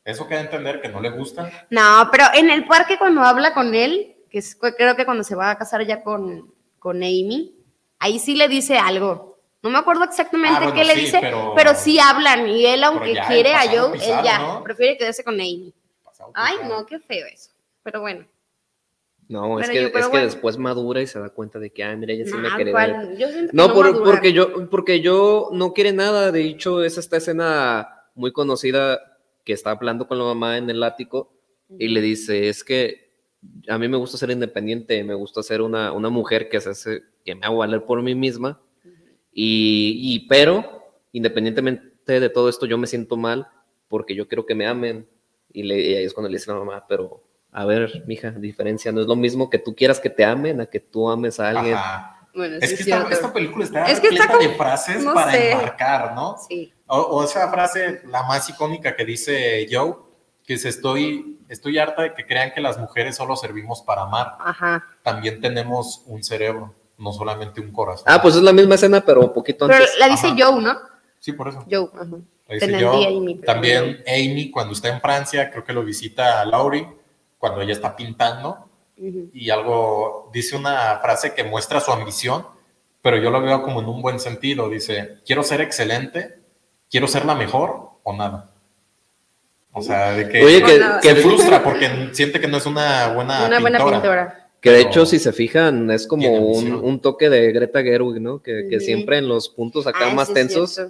[0.02, 1.66] Eso queda entender que no le gusta.
[1.68, 5.34] No, pero en el parque cuando habla con él, que es, creo que cuando se
[5.34, 7.54] va a casar ya con, con Amy,
[7.98, 9.31] ahí sí le dice algo.
[9.62, 12.66] No me acuerdo exactamente Ah, bueno, qué le sí, dice, pero- pero, sí hablan y
[12.66, 14.62] él, aunque ya, quiere a Joe, pisado, él ya ¿no?
[14.64, 15.72] prefiere quedarse con Amy.
[16.34, 17.50] Ay, no, qué feo eso.
[17.82, 18.24] Pero bueno.
[19.28, 21.82] No, es que, yo- pero es que después madura y se da cuenta de que,
[21.84, 22.72] ah, mira, ella sí me nah, quiere.
[22.72, 26.32] siento que No, por- porque yo, porque yo no quiere nada.
[26.32, 29.00] De hecho, es esta escena muy conocida
[29.44, 31.32] que está hablando con la mamá en el ático
[31.78, 33.12] y le dice, es que
[33.68, 37.02] a mí me gusta ser independiente, me gusta ser una, una mujer que se hace,
[37.24, 38.60] que me hago valer por mí misma.
[39.32, 43.48] Y, y- pero, independientemente de todo esto, yo me siento mal
[43.88, 45.08] porque yo quiero que me amen.
[45.52, 48.30] Y, le, y ahí es cuando le dice a la mamá, pero a ver, mija,
[48.30, 51.38] diferencia, no es lo mismo que tú quieras que te amen a que tú ames
[51.40, 51.74] a alguien.
[51.74, 52.28] Ajá.
[52.34, 55.32] Bueno, Es sí que es esta, película está Es que está de frases no para
[55.32, 55.50] sé.
[55.52, 56.36] enmarcar, ¿no?
[56.48, 56.72] Sí.
[56.86, 59.96] O, o esa frase, la más icónica que dice Joe,
[60.46, 64.36] que es estoy, estoy harta de que crean que las mujeres solo servimos para amar.
[64.40, 64.82] Ajá.
[65.02, 68.04] También tenemos un cerebro, no solamente un corazón.
[68.06, 69.98] Ah, pues es la misma escena, pero un poquito Pero antes.
[69.98, 70.36] la dice Ajá.
[70.38, 70.78] Joe, ¿no?
[71.18, 71.64] Sí, por eso.
[71.70, 71.88] Joe.
[71.94, 72.16] Ajá.
[72.48, 73.06] Ahí dice Joe.
[73.06, 76.86] Amy, También Amy, cuando está en Francia, creo que lo visita a Laurie,
[77.38, 82.46] cuando ella está pintando, y algo, dice una frase que muestra su ambición,
[83.02, 84.68] pero yo lo veo como en un buen sentido.
[84.68, 86.38] Dice, quiero ser excelente,
[86.88, 88.50] quiero ser la mejor o nada.
[89.72, 91.00] O sea, de que, Oye, que, nada.
[91.00, 94.41] que, se frustra porque siente que no es una buena Una buena pintora.
[94.62, 98.40] Que de hecho, si se fijan, es como un, un toque de Greta Gerwig, ¿no?
[98.42, 100.80] Que, que siempre en los puntos acá Ah, más tensos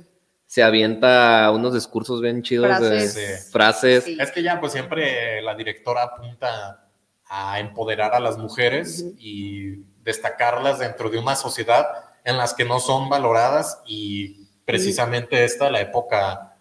[0.47, 3.15] se avienta unos discursos bien chidos Frases.
[3.15, 3.51] de Sí.
[3.51, 4.05] frases.
[4.05, 4.19] Sí.
[4.21, 6.87] Es que ya, pues siempre la directora apunta
[7.25, 11.87] a empoderar a las mujeres y destacarlas dentro de una sociedad
[12.25, 16.57] en las que no son valoradas y precisamente esta, la época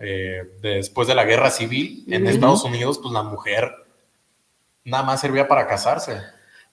[0.00, 2.26] eh, después de la guerra civil en.
[2.26, 3.70] Estados Unidos, pues la mujer
[4.84, 6.20] nada más servía para casarse.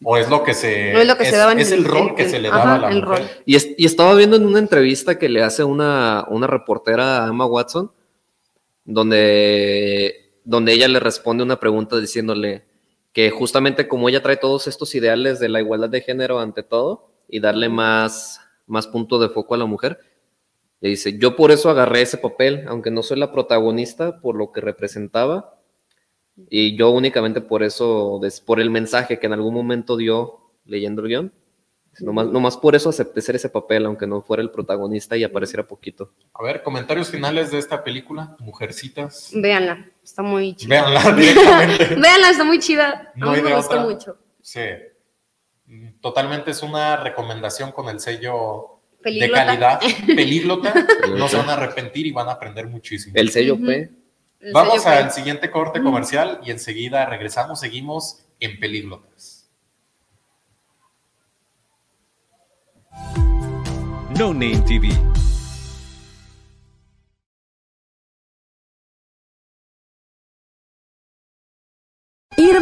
[0.04, 0.92] O es lo que se...
[0.94, 2.76] No es lo que se daba en es el rol que se le daba ajá,
[2.76, 3.20] a la el mujer.
[3.20, 3.28] rol.
[3.46, 7.30] Y, es- y estaba viendo en una entrevista que le hace una, una reportera a
[7.30, 7.92] Emma Watson,
[8.86, 12.66] donde, donde ella le responde una pregunta diciéndole
[13.12, 17.12] que justamente como ella trae todos estos ideales de la igualdad de género ante todo
[17.30, 20.00] y darle más, más punto de foco a la mujer,
[20.82, 24.52] le dice, yo por eso agarré ese papel, aunque no soy la protagonista por lo
[24.52, 25.56] que representaba,
[26.50, 31.08] y yo únicamente por eso, por el mensaje que en algún momento dio leyendo el
[31.08, 31.34] guion,
[32.00, 35.68] Nomás, nomás por eso acepté ser ese papel, aunque no fuera el protagonista y apareciera
[35.68, 36.12] poquito.
[36.34, 39.30] A ver, comentarios finales de esta película, Mujercitas.
[39.36, 40.70] Véanla, está muy chida.
[40.82, 41.96] Véanla directamente.
[41.96, 43.12] Véanla, está muy chida.
[43.16, 44.18] No a mí hay me gustó mucho.
[44.42, 44.62] Sí.
[46.02, 49.40] Totalmente es una recomendación con el sello Peliglota.
[49.42, 49.80] de calidad.
[50.08, 50.74] Pelíglota.
[51.16, 53.14] no se van a arrepentir y van a aprender muchísimo.
[53.16, 53.68] El sello Ujú.
[53.68, 53.92] P.
[54.52, 57.60] Vamos al siguiente corte comercial y enseguida regresamos.
[57.60, 59.50] Seguimos en Pelíglotas.
[64.18, 64.90] No Name TV.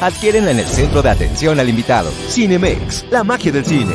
[0.00, 2.10] Adquiérenla en el centro de atención al invitado.
[2.28, 3.94] Cinemex, la magia del cine.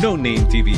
[0.00, 0.74] No Name TV.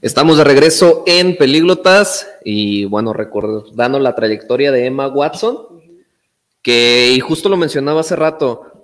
[0.00, 5.82] Estamos de regreso en Pelíglotas y bueno, recordando la trayectoria de Emma Watson,
[6.62, 8.75] que y justo lo mencionaba hace rato,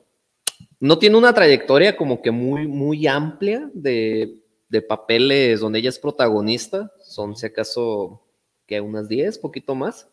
[0.83, 5.99] no tiene una trayectoria como que muy, muy amplia de, de papeles donde ella es
[6.01, 8.21] protagonista, son si acaso
[8.67, 10.09] que unas 10, poquito más.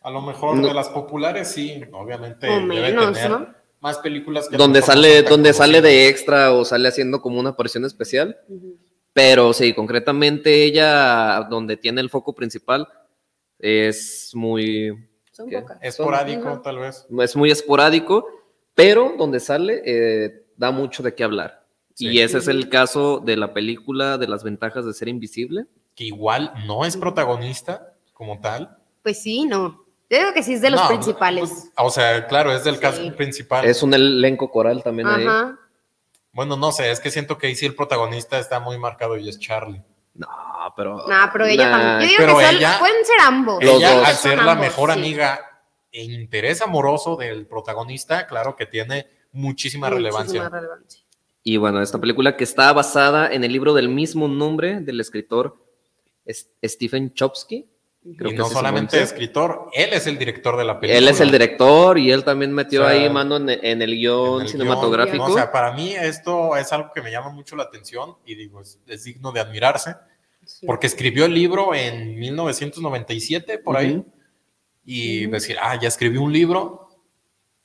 [0.00, 0.68] A lo mejor No.
[0.68, 2.48] de las populares, sí, obviamente.
[2.48, 3.54] O debe menos, tener ¿no?
[3.80, 4.56] Más películas que.
[4.56, 8.38] Donde sale, donde sale de extra o sale haciendo como una aparición especial.
[9.12, 12.88] Pero sí, concretamente ella, donde tiene el foco principal,
[13.58, 14.92] es muy,
[15.30, 15.76] Son pocas.
[15.82, 17.06] Esporádico, tal vez.
[17.20, 18.26] es muy esporádico,
[18.76, 21.64] pero donde sale eh, da mucho de qué hablar.
[21.94, 22.08] Sí.
[22.08, 25.64] Y ese es el caso de la película de las ventajas de ser invisible.
[25.96, 28.76] Que igual no es protagonista como tal.
[29.02, 29.82] Pues sí, no.
[30.10, 31.48] Yo digo que sí es de los No, principales.
[31.50, 32.80] pues, o sea, claro, es del Sí.
[32.80, 33.64] caso principal.
[33.64, 35.26] Es un elenco coral también ahí.
[35.26, 35.58] Ajá.
[36.32, 39.28] Bueno, no sé, es que siento que ahí sí el protagonista está muy marcado y
[39.28, 39.82] es Charlie.
[40.14, 40.28] No,
[40.76, 40.96] pero.
[41.08, 41.78] No, pero ella Nah.
[41.78, 42.00] también.
[42.00, 43.58] Yo digo Pero que son- pueden ser ambos.
[43.62, 44.98] Ella, al ser la mejor sí.
[44.98, 45.40] amiga
[45.96, 50.48] e interés amoroso del protagonista, claro que tiene muchísima, Muchísima relevancia.
[50.48, 51.02] relevancia.
[51.42, 55.56] Y bueno, esta película que está basada en el libro del mismo nombre del escritor
[56.24, 57.66] es- Stephen Chomsky.
[58.16, 60.96] Creo y que no solamente escritor, él es el director de la película.
[60.98, 63.92] Él es el director y él también metió O sea, ahí mano en, en el
[63.94, 65.16] En guion el cinematográfico.
[65.24, 65.34] guion, ¿no?
[65.34, 68.60] O sea, para mí esto es algo que me llama mucho la atención y digo,
[68.60, 69.96] es, es digno de admirarse,
[70.44, 70.64] Sí.
[70.66, 74.04] porque escribió el libro en 1997, por ahí.
[74.86, 76.86] Y decir, ah, ya escribí un libro,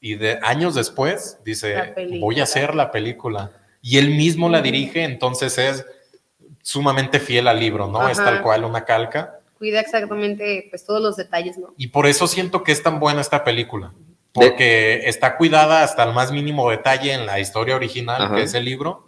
[0.02, 3.52] y de años después dice, voy a hacer la película.
[3.84, 5.86] Y él mismo la dirige, entonces es
[6.64, 8.10] sumamente fiel al libro, ¿no?
[8.10, 9.40] Es tal cual una calca.
[9.60, 11.74] Cuida exactamente pues todos los detalles, ¿no?
[11.78, 13.94] Y por eso siento que es tan buena esta película.
[14.34, 18.36] Porque está cuidada hasta el más mínimo detalle en la historia original, Ajá.
[18.36, 19.08] que es el libro.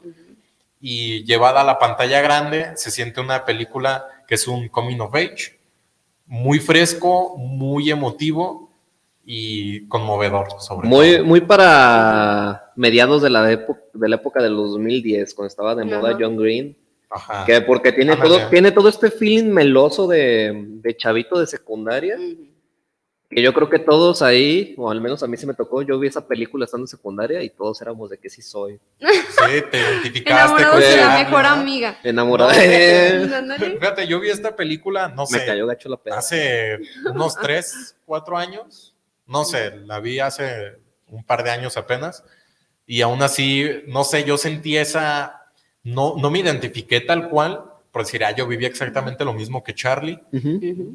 [0.79, 5.15] Y llevada a la pantalla grande, se siente una película que es un coming of
[5.15, 5.52] age.
[6.33, 8.71] Muy fresco, muy emotivo
[9.23, 11.25] y conmovedor, sobre Muy, todo.
[11.25, 15.85] muy para mediados de la, época, de la época de los 2010, cuando estaba de
[15.85, 16.17] moda Ajá.
[16.19, 16.75] John Green.
[17.11, 17.45] Ajá.
[17.45, 22.17] Que porque tiene todo, tiene todo este feeling meloso de, de chavito de secundaria.
[23.33, 25.97] Que yo creo que todos ahí, o al menos a mí se me tocó, yo
[25.99, 28.79] vi esa película estando en secundaria y todos éramos de que sí soy.
[28.99, 31.49] Sí, te identificaste Enamorados con de la mejor ¿no?
[31.49, 31.99] amiga.
[32.03, 32.51] Enamorado.
[32.53, 33.77] No, Ándale.
[33.79, 36.17] Fíjate, yo vi esta película, no sé, me cayó gacho la peda.
[36.17, 36.79] hace
[37.11, 40.77] unos tres, cuatro años, no sé, la vi hace
[41.07, 42.23] un par de años apenas,
[42.85, 45.47] y aún así, no sé, yo sentí esa,
[45.83, 49.75] no, no me identifiqué tal cual, por decir, ah, yo viví exactamente lo mismo que
[49.75, 50.19] Charlie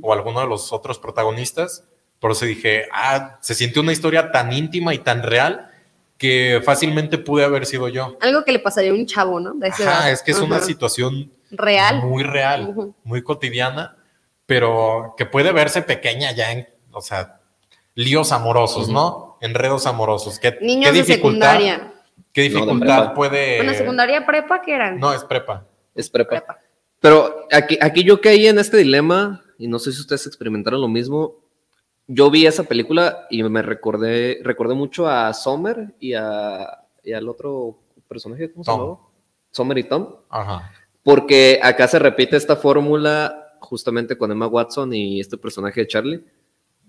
[0.02, 1.84] o alguno de los otros protagonistas,
[2.20, 5.70] por eso dije, ah, se siente una historia tan íntima y tan real
[6.16, 8.16] que fácilmente pude haber sido yo.
[8.20, 9.54] Algo que le pasaría a un chavo, ¿no?
[9.54, 9.68] De.
[9.68, 10.64] Ajá, es que es una Ajá.
[10.64, 12.02] situación real.
[12.02, 12.94] muy real, Ujú.
[13.04, 13.96] muy cotidiana,
[14.46, 17.40] pero que puede verse pequeña ya en, o sea,
[17.94, 19.38] líos amorosos, ¿no?
[19.40, 20.38] Enredos amorosos.
[20.40, 21.92] ¿Qué, Niños qué de dificultad, secundaria.
[22.32, 23.14] ¿Qué de dificultad prepa.
[23.14, 23.56] puede...?
[23.58, 24.98] Bueno, secundaria prepa, ¿qué eran?
[24.98, 25.64] No, es prepa.
[25.94, 26.30] Es prepa.
[26.30, 26.58] Prepa.
[27.00, 30.88] Pero aquí, aquí yo caí en este dilema y no sé si ustedes experimentaron lo
[30.88, 31.36] mismo.
[32.10, 37.28] Yo vi esa película y me recordé, recordé mucho a Sommer y, a, y al
[37.28, 37.78] otro
[38.08, 38.98] personaje, ¿cómo se llamaba?
[39.50, 40.14] Sommer y Tom.
[40.30, 40.72] Ajá.
[41.02, 46.24] Porque acá se repite esta fórmula justamente con Emma Watson y este personaje de Charlie.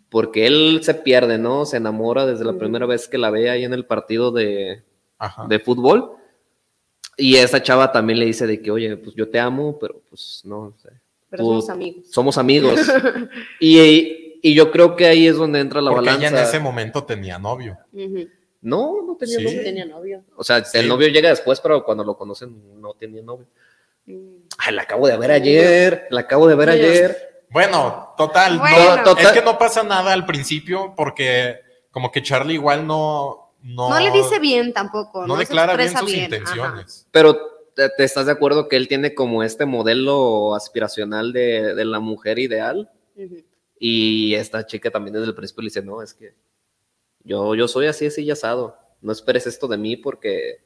[0.09, 1.65] Porque él se pierde, ¿no?
[1.65, 4.81] Se enamora desde la primera vez que la ve ahí en el partido de,
[5.19, 5.45] Ajá.
[5.47, 6.13] de fútbol.
[7.17, 10.41] Y esa chava también le dice de que, oye, pues yo te amo, pero pues
[10.45, 10.91] no, o sea,
[11.29, 12.05] Pero tú- somos amigos.
[12.09, 12.79] somos amigos.
[13.59, 16.27] y, y yo creo que ahí es donde entra la Porque balanza.
[16.29, 17.77] ella en ese momento tenía novio.
[18.61, 19.43] No, no tenía Sí.
[19.45, 19.63] novio.
[19.63, 20.23] Tenía novio.
[20.35, 20.77] O sea, Sí.
[20.77, 23.47] el novio llega después, pero cuando lo conocen no tenía novio.
[24.05, 24.35] Mm.
[24.57, 27.45] Ay, la acabo de ver ayer, la acabo de ver ayer.
[27.51, 28.55] Bueno, total.
[28.57, 29.03] no- Bueno.
[29.03, 31.55] Total- es que no pasa nada al principio porque
[31.91, 33.45] como que Charlie igual no...
[33.61, 35.21] No, No le dice bien tampoco.
[35.21, 37.07] no No, declara bien sus intenciones.
[37.11, 37.35] Pero
[37.75, 41.99] ¿te, te estás de acuerdo que él tiene como este modelo aspiracional de, de la
[41.99, 42.89] mujer ideal?
[43.17, 43.43] Ujú.
[43.79, 46.35] Y esta chica también desde el principio le dice, no, es que
[47.23, 48.77] yo, yo soy así, así y asado.
[49.01, 50.57] No esperes esto de mí porque,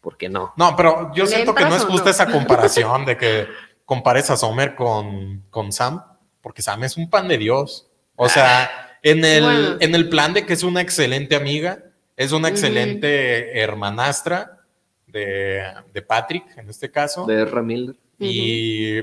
[0.00, 0.54] porque no.
[0.56, 2.10] No, pero yo ¿Le siento que no es justa no?
[2.10, 3.46] esa comparación de que
[3.84, 6.02] compares a Sommer con, con Sam,
[6.40, 7.90] porque Sam es un pan de Dios.
[8.16, 9.76] O sea, en el, Bueno.
[9.80, 11.84] en el plan de que es una excelente amiga,
[12.16, 14.64] es una excelente hermanastra
[15.06, 17.94] de, de Patrick, en este caso, De Ezra Miller.
[18.18, 18.98] y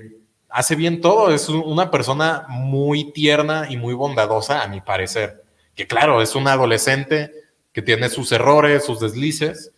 [0.55, 1.31] hace bien todo.
[1.33, 5.43] Es un- una persona muy tierna y muy bondadosa, a mi parecer.
[5.75, 7.31] Que claro, es una adolescente
[7.73, 9.71] que tiene sus errores, sus deslices,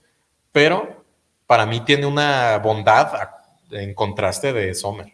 [0.52, 1.04] pero
[1.48, 3.12] para mí tiene una bondad
[3.72, 5.12] en contraste de Sommer.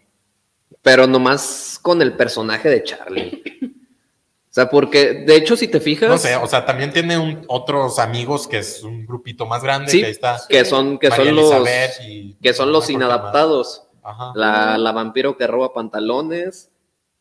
[0.81, 3.41] Pero nomás con el personaje de Charlie.
[3.61, 7.43] O sea, porque de hecho, si te fijas, No sé, o sea, también tiene un-
[7.47, 11.09] otros amigos que es un grupito más grande, Sí, que ahí está que son, que
[11.09, 11.69] María son los,
[12.05, 13.82] y- que son los inadaptados.
[14.03, 14.33] Ajá.
[14.35, 16.71] La, la vampiro que roba pantalones,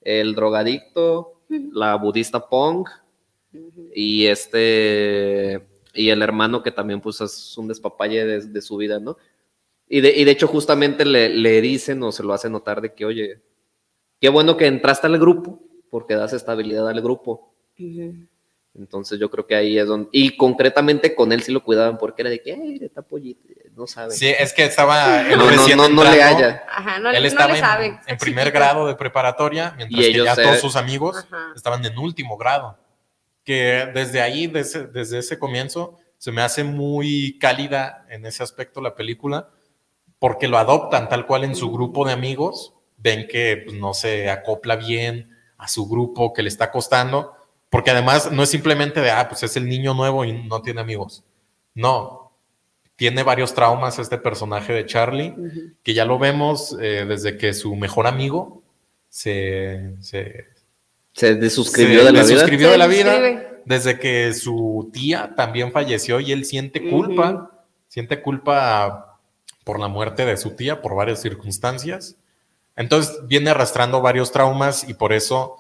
[0.01, 2.89] el drogadicto, la budista punk
[3.95, 8.99] y este y el hermano que también pues es un despapalle de, de su vida,
[8.99, 9.17] ¿no?
[9.89, 12.95] Y de, y de hecho justamente le, le dicen o se lo hace notar de
[12.95, 13.43] que, oye,
[14.21, 15.61] qué bueno que entraste al grupo
[15.91, 17.53] porque das estabilidad al grupo.
[18.75, 20.09] Entonces yo creo que ahí es donde...
[20.13, 23.87] Y concretamente con él sí lo cuidaban porque era de que, ay, está pollito, no
[23.87, 24.13] sabe.
[24.13, 26.39] Sí, es que estaba él no, no, recién no, no le entrando.
[26.39, 26.63] haya.
[26.71, 28.01] Ajá, no, él no estaba le en, sabe.
[28.07, 31.53] en primer grado de preparatoria, mientras Y que ellos ya se- todos sus amigos Ajá.
[31.57, 32.79] estaban en último grado.
[33.45, 38.81] Que desde ahí, desde, desde ese comienzo, se me hace muy cálida en ese aspecto
[38.81, 39.49] la película,
[40.19, 44.31] porque lo adoptan tal cual en su grupo de amigos, ven que pues, no se
[44.31, 47.35] acopla bien a su grupo, que le está costando,
[47.71, 50.81] porque además no es simplemente de, ah, pues es el niño nuevo y no tiene
[50.81, 51.25] amigos.
[51.75, 52.22] No,
[53.03, 55.35] tiene varios traumas este personaje de Charlie,
[55.83, 58.63] que ya lo vemos eh, desde que su mejor amigo
[59.09, 60.47] se, se,
[61.13, 62.35] Se desuscribió se de la vida.
[62.35, 67.65] desuscribió Se de la vida, desde que su tía también falleció y él siente culpa,
[67.89, 69.19] siente culpa
[69.65, 72.15] por la muerte de su tía por varias circunstancias.
[72.77, 75.57] Entonces viene arrastrando varios traumas y por eso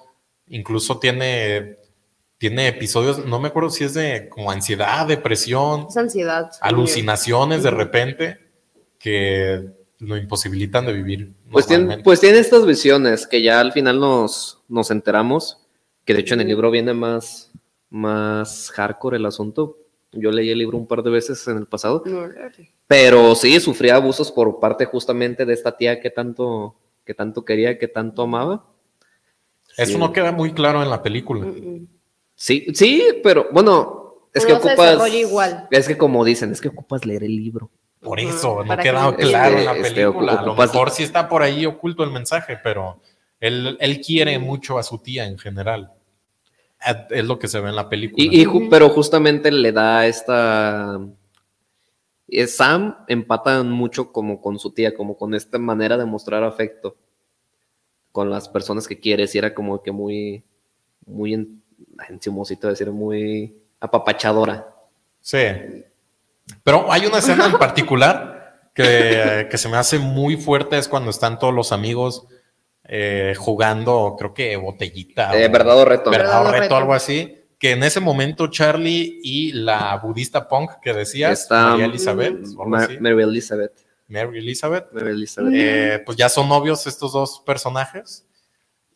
[0.46, 1.78] incluso tiene,
[2.42, 6.50] tiene episodios, no me acuerdo si es de como ansiedad, depresión, Es ansiedad.
[6.50, 6.58] sí.
[6.60, 8.38] alucinaciones de repente
[8.98, 9.70] que
[10.00, 11.34] lo imposibilitan de vivir.
[11.52, 15.58] Pues tiene, pues tiene estas visiones que ya al final nos, nos enteramos,
[16.04, 17.52] que de hecho en el libro viene más,
[17.90, 19.78] más hardcore el asunto.
[20.10, 22.24] Yo leí el libro un par de veces en el pasado, No,
[22.88, 26.74] pero sí, sufría abusos por parte justamente de esta tía que tanto,
[27.04, 28.66] que tanto quería, que tanto amaba.
[29.76, 29.96] Eso Sí.
[29.98, 31.46] no queda muy claro en la película.
[31.46, 31.86] Mm.
[32.34, 34.90] Sí, sí, pero bueno, es que No se ocupas...
[34.92, 35.68] desarrolla igual.
[35.70, 37.70] Es que como dicen, es que ocupas leer el libro.
[38.00, 40.32] Por eso, no queda que- claro en la Este, este, película.
[40.32, 43.00] A lo mejor sí está por ahí oculto el mensaje, pero
[43.38, 45.92] él, él quiere mucho a su tía en general.
[47.10, 48.24] Es lo que se ve en la película.
[48.24, 48.68] Y, y ju- Ujú.
[48.68, 50.98] pero justamente le da esta.
[52.48, 56.96] Sam empata mucho como con su tía, como con esta manera de mostrar afecto
[58.10, 59.34] con las personas que quieres.
[59.34, 60.42] Y era como que muy,
[61.06, 61.34] muy
[62.08, 64.68] en, encimosito decir, muy apapachadora.
[65.20, 65.38] Sí.
[66.64, 71.10] Pero hay una escena en particular que, que se me hace muy fuerte, es cuando
[71.10, 72.26] están todos los amigos
[72.84, 75.38] eh, jugando, creo que botellita.
[75.38, 76.10] Eh, o- verdad o reto.
[76.10, 76.76] verdad o Verdad o reto, reto.
[76.76, 77.38] algo así.
[77.58, 82.78] Que en ese momento Charlie y la budista punk que decías, Está- María Elizabeth, Ma-
[82.82, 83.72] así, Mary Elizabeth.
[84.08, 85.52] Mary Elizabeth, Mary Elizabeth.
[85.54, 88.26] eh, pues ya son novios estos dos personajes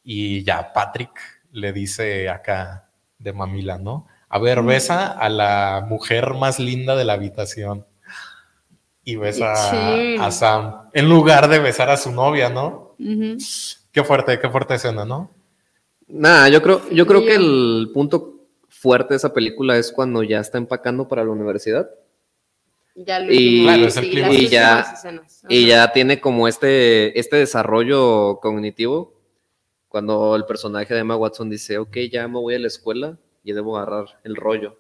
[0.03, 1.11] y ya Patrick
[1.57, 4.07] le dice acá de mamila, ¿no?
[4.29, 7.87] A ver, besa a la mujer más linda de la habitación.
[9.05, 10.17] Y besa Sí.
[10.21, 12.95] a Sam en lugar de besar a su novia, ¿no?
[13.93, 15.31] Qué fuerte, qué fuerte escena, ¿no?
[16.09, 18.35] Nah, yo creo, yo creo Sí, que el punto
[18.69, 21.89] fuerte de esa película es cuando ya está empacando para la universidad
[22.95, 24.87] Ya lo Y- Claro, es el Y ya-
[25.49, 29.13] y ya tiene como este, este desarrollo cognitivo
[29.97, 33.55] cuando el personaje de Emma Watson dice, ok, ya me voy a la escuela y
[33.55, 34.77] debo agarrar el rollo.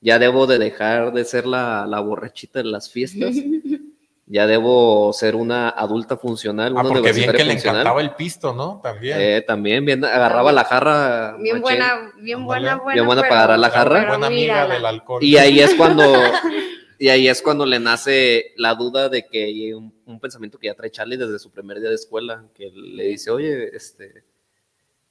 [0.00, 3.34] Ya debo de dejar de ser la, la borrachita de las fiestas.
[4.30, 8.52] Ya debo ser una adulta funcional, Ah, una porque bien que le encantaba el pisto,
[8.52, 8.78] ¿no?
[8.82, 9.16] También.
[9.18, 11.34] Eh, también bien, agarraba la jarra.
[11.38, 11.62] Bien machín.
[11.62, 12.92] buena, bien buena, buena.
[12.92, 14.06] Bien buena para agarrar la jarra.
[14.06, 14.74] Buena amiga mírala.
[14.74, 15.24] del alcohol.
[15.24, 16.04] Y ahí es cuando,
[16.98, 20.66] y ahí es cuando le nace la duda de que hay un, un pensamiento que
[20.66, 24.24] ya trae Charlie desde su primer día de escuela, que le dice, oye, este,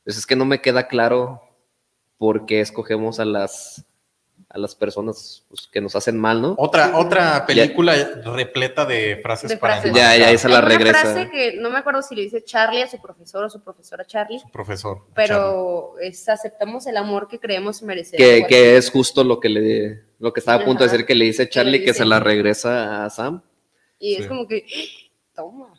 [0.03, 1.41] pues es que no me queda claro
[2.17, 3.85] por qué escogemos a las,
[4.58, 6.55] a las personas pues, que nos hacen mal, ¿no?
[6.58, 7.93] Otra, otra película
[8.26, 9.93] repleta de frases De para frases.
[9.95, 10.99] Ya, ya, se la Hay una regresa.
[11.01, 14.03] frase que no me acuerdo si le dice Charlie a su profesor o su profesora
[14.05, 14.97] Charlie, Profesor.
[14.97, 15.14] Charlie.
[15.16, 18.18] pero es aceptamos el amor que creemos merecer.
[18.18, 21.26] Que, es justo lo que le, lo que estaba a punto de decir que le
[21.26, 21.99] dice Charlie, que dice.
[21.99, 23.41] se la regresa a Sam.
[23.99, 24.28] Y es Sí.
[24.28, 24.66] como que,
[25.36, 25.74] toma.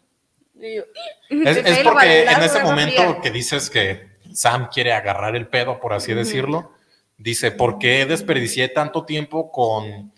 [0.55, 0.83] Yo,
[1.31, 6.14] Es, porque en ese momento que dices que Sam quiere agarrar el pedo, por así
[6.14, 6.72] decirlo,
[7.19, 10.12] dice, ¿por qué desperdicié tanto tiempo con,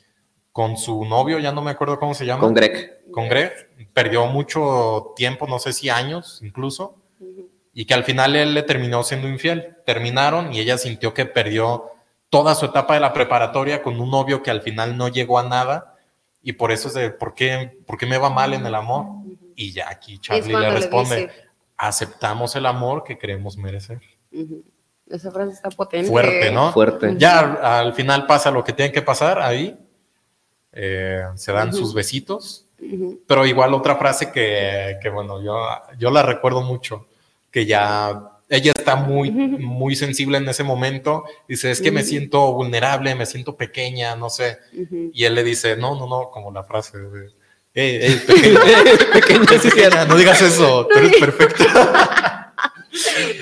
[0.52, 1.38] con su novio?
[1.38, 2.40] Ya no me acuerdo cómo se llama.
[2.40, 3.10] Con Greg.
[3.10, 3.52] Con Greg.
[3.92, 6.96] Perdió mucho tiempo, no sé si años incluso,
[7.72, 9.76] y que al final él le terminó siendo infiel.
[9.84, 11.90] Terminaron y ella sintió que perdió
[12.28, 15.48] toda su etapa de la preparatoria con un novio que al final no llegó a
[15.48, 15.96] nada,
[16.42, 19.06] y por eso es de, ¿por qué, por qué me va mal en el amor?
[19.56, 21.30] Y ya aquí Charlie le responde,
[21.76, 24.00] aceptamos el amor que creemos merecer.
[24.32, 24.62] ujú.
[25.10, 26.08] Esa frase está potente.
[26.08, 26.72] Fuerte, ¿no?
[26.72, 27.14] Fuerte.
[27.18, 29.76] Ya al, al final pasa lo que tiene que pasar ahí.
[30.72, 32.66] Eh, se dan sus besitos.
[33.26, 35.54] Pero igual otra frase que, que, bueno, yo,
[35.98, 37.08] yo la recuerdo mucho,
[37.50, 41.24] que ya ella está muy, muy sensible en ese momento.
[41.46, 44.58] Dice, es que me siento vulnerable, me siento pequeña, no sé.
[45.12, 47.26] Y él le dice, no, no, no, como la frase de,
[47.74, 48.60] "Ey, ey, pequeña,
[49.12, 52.36] pequeña, pequeña, no digas eso, tú eres perfecta.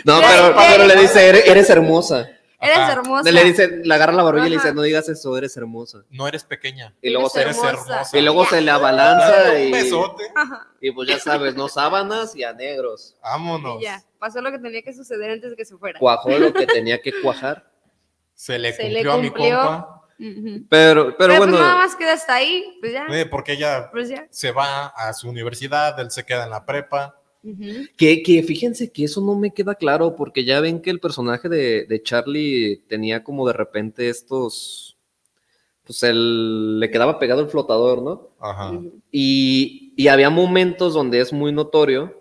[0.04, 2.28] No, pero, le dice, eres, eres hermosa.
[2.60, 2.92] Eres Ajá.
[2.92, 3.30] hermosa.
[3.30, 5.98] Le dice, le agarra la barbilla y le dice, no digas eso, eres hermosa.
[6.10, 6.92] No eres pequeña.
[7.00, 8.02] Y luego, se, Eres hermosa.
[8.18, 10.24] y luego se le abalanza Un y, besote.
[10.80, 13.14] y pues ya sabes, no sábanas y a negros.
[13.22, 13.80] Vámonos.
[13.80, 16.00] Y ya, pasó lo que tenía que suceder antes de que se fuera.
[16.00, 17.70] Cuajó lo que tenía que cuajar.
[18.34, 19.94] Se le Se cumplió, le a mi compa.
[20.18, 23.06] Pero, pero, Pero, bueno, pues nada más queda hasta ahí, pues ya.
[23.30, 24.26] Porque ella Pues ya.
[24.30, 27.17] se va a su universidad, él se queda en la prepa.
[27.96, 31.48] Que, que fíjense que eso no me queda claro, porque ya ven que el personaje
[31.48, 34.96] de, de Charlie tenía como de repente estos,
[35.84, 38.30] pues él le quedaba pegado el flotador, ¿no?
[38.40, 38.78] Ajá.
[39.10, 42.20] Y, y había momentos donde es muy notorio,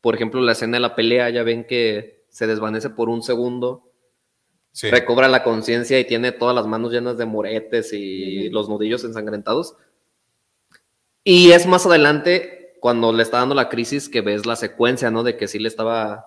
[0.00, 3.82] por ejemplo, la escena de la pelea, ya ven que se desvanece por un segundo,
[4.72, 4.90] Sí.
[4.90, 9.74] recobra la conciencia y tiene todas las manos llenas de moretes y los nudillos ensangrentados.
[11.24, 15.22] Y es más adelante cuando le está dando la crisis que ves la secuencia, ¿no?
[15.22, 16.26] De que sí le estaba,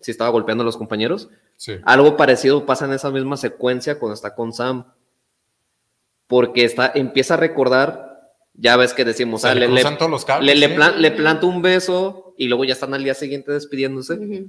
[0.00, 1.28] sí estaba golpeando a los compañeros.
[1.56, 1.74] Sí.
[1.84, 4.86] Algo parecido pasa en esa misma secuencia cuando está con Sam.
[6.26, 9.68] Porque está, empieza a recordar, ya ves que decimos, Se ah, le
[10.40, 10.68] le,
[10.98, 14.14] le- planta un beso y luego ya están al día siguiente despidiéndose.
[14.14, 14.48] Ujú.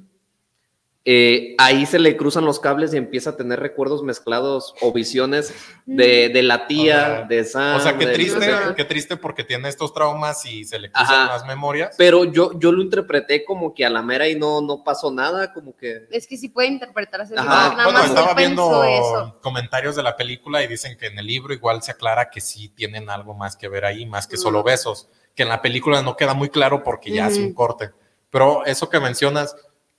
[1.05, 5.53] Eh, ahí se le cruzan los cables y empieza a tener recuerdos mezclados o visiones
[5.85, 7.75] de, de la tía, O sea, de Sam.
[7.75, 8.73] O sea, qué de- triste, Ajá.
[8.73, 11.33] qué triste porque tiene estos traumas y se le cruzan Ajá.
[11.33, 11.95] las memorias.
[11.97, 15.51] Pero yo, yo lo interpreté como que a la mera y no, no pasó nada,
[15.51, 16.07] como que...
[16.09, 17.33] Es que sí puede interpretarse.
[17.35, 17.71] así, Ajá.
[17.75, 19.39] nada bueno, más estaba viendo eso.
[19.41, 22.69] comentarios de la película y dicen que en el libro igual se aclara que sí
[22.69, 26.15] tienen algo más que ver ahí, más que solo besos, que en la película no
[26.15, 27.47] queda muy claro porque ya hace Ujú.
[27.49, 27.91] un corte.
[28.29, 29.53] Pero eso que mencionas,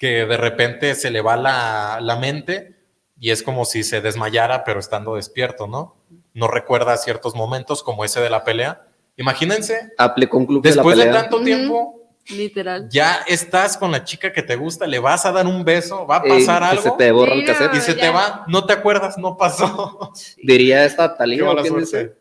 [0.05, 2.74] que de repente se le va la, la mente
[3.18, 5.96] y es como si se desmayara pero estando despierto, ¿no?
[6.34, 8.86] No recuerda ciertos momentos como ese de la pelea.
[9.16, 12.86] Imagínense, Aplicó un club de después de tanto tiempo, Literal.
[12.90, 16.18] ya estás con la chica que te gusta, le vas a dar un beso, va
[16.18, 17.74] a Ey, pasar que se algo te borra el cassette.
[17.76, 18.00] y se ya.
[18.02, 20.12] te va, no te acuerdas, no pasó.
[20.42, 21.98] Diría esta Qué Talía, mala ¿o quién suerte.
[21.98, 22.16] dice?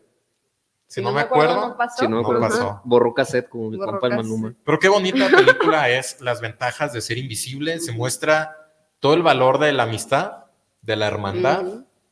[0.94, 1.96] Si no, me acuerdo, no pasó.
[1.98, 2.80] Si no me No acuerdo, pasó.
[2.84, 4.14] borró cassette como mi compa el.
[4.16, 4.54] Maluma.
[4.64, 7.80] pero qué bonita película es las ventajas de ser invisible.
[7.80, 8.56] Se muestra
[9.00, 10.44] todo el valor de la amistad,
[10.82, 11.64] de la hermandad,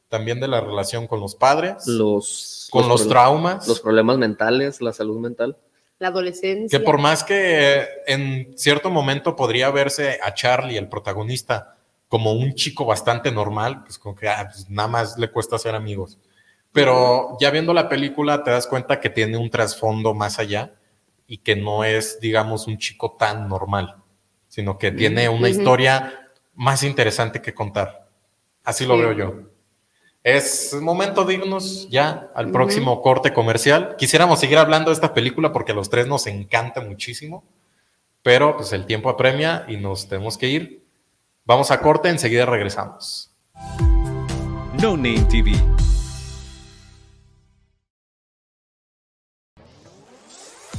[0.09, 3.69] también de la relación con los padres, Los, con los, traumas.
[3.69, 5.57] los problemas mentales, la salud mental.
[6.01, 6.77] La adolescencia.
[6.77, 11.77] que por más que en cierto momento podría verse a Charlie, el protagonista,
[12.09, 15.77] como un chico bastante normal, pues como que ah, pues nada más le cuesta ser
[15.77, 16.19] amigos.
[16.73, 20.75] Pero ya viendo la película te das cuenta que tiene un trasfondo más allá
[21.27, 23.97] y que no es, digamos, un chico tan normal,
[24.49, 28.09] sino que tiene una historia más interesante que contar.
[28.65, 29.01] Así lo Sí.
[29.03, 29.35] veo yo.
[30.25, 33.97] Es momento de irnos ya al próximo corte comercial.
[33.99, 37.45] Quisiéramos seguir hablando de esta película porque a los tres nos encanta muchísimo,
[38.23, 40.87] pero pues el tiempo apremia y nos tenemos que ir.
[41.45, 43.33] Vamos a corte, enseguida regresamos.
[44.81, 45.53] No Name TV.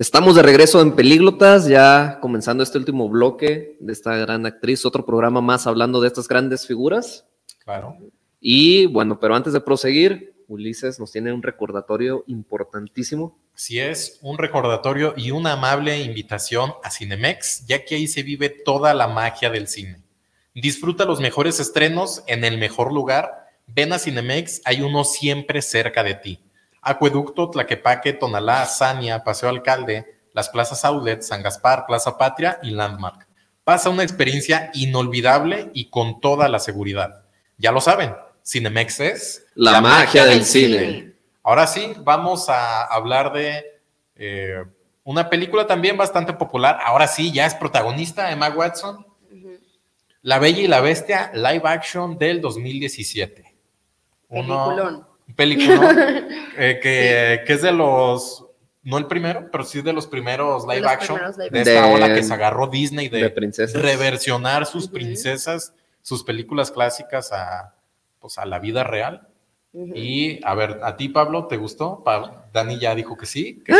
[0.00, 5.04] Estamos de regreso en Pelíglotas, ya comenzando este último bloque de esta gran actriz, otro
[5.04, 7.26] programa más hablando de estas grandes figuras.
[7.64, 7.96] Claro.
[8.40, 13.40] Y bueno, pero antes de proseguir, Ulises nos tiene un recordatorio importantísimo.
[13.56, 18.50] Si es un recordatorio y una amable invitación a Cinemex, ya que ahí se vive
[18.50, 20.00] toda la magia del cine.
[20.54, 23.48] Disfruta los mejores estrenos en el mejor lugar.
[23.66, 26.40] Ven a Cinemex, hay uno siempre cerca de ti.
[26.88, 33.26] Acueducto, Tlaquepaque, Tonalá, Sania, Paseo Alcalde, las plazas Outlet, San Gaspar, Plaza Patria y Landmark.
[33.64, 37.24] Pasa una experiencia inolvidable y con toda la seguridad.
[37.58, 38.14] Ya lo saben,
[38.44, 41.12] Cinemex es La, magia, del cine.
[41.42, 43.64] Ahora sí, vamos a hablar de
[44.16, 44.64] eh,
[45.04, 46.78] una película también bastante popular.
[46.84, 49.06] Ahora sí, ya es protagonista Emma Watson.
[50.22, 53.56] La Bella y la Bestia, live action del 2017.
[54.28, 55.07] Uno- Peliculón.
[55.38, 55.96] Un peliculón
[56.58, 58.44] eh, que, que es de los,
[58.82, 61.78] no el primero, pero sí de los primeros live los action primeros live de esta
[61.80, 61.94] action.
[61.94, 63.80] ola De- que se agarró Disney de, de princesas.
[63.80, 65.72] reversionar sus princesas,
[66.02, 67.74] sus películas clásicas a,
[68.18, 69.28] pues, a la vida real.
[69.94, 72.02] Y a ver, ¿a ti, Pablo, te gustó?
[72.02, 73.62] Pa- Dani ya dijo que sí.
[73.64, 73.74] que-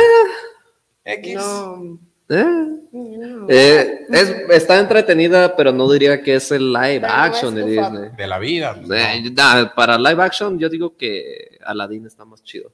[1.05, 1.35] X.
[1.35, 1.99] No,
[2.31, 2.45] Eh,
[2.93, 3.47] no.
[3.49, 7.65] eh, es- está entretenida, pero no diría que es el live Pero no action de
[7.65, 8.11] Disney.
[8.17, 8.77] De la vida.
[8.91, 9.31] Eh, no.
[9.31, 12.73] nah, para live action, yo digo que Aladdin está más chido.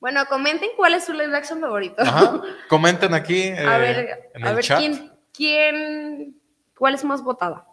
[0.00, 2.02] Bueno, comenten cuál es su live action favorito.
[2.02, 2.42] Ajá.
[2.68, 4.78] Comenten aquí eh, a ver, en a el ver chat.
[4.80, 6.40] quién, quién,
[6.76, 7.66] cuál es más votada.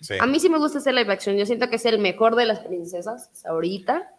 [0.00, 0.14] Sí.
[0.18, 1.36] A mí sí me gusta ese live action.
[1.36, 4.10] Yo siento que es el mejor de las princesas ahorita.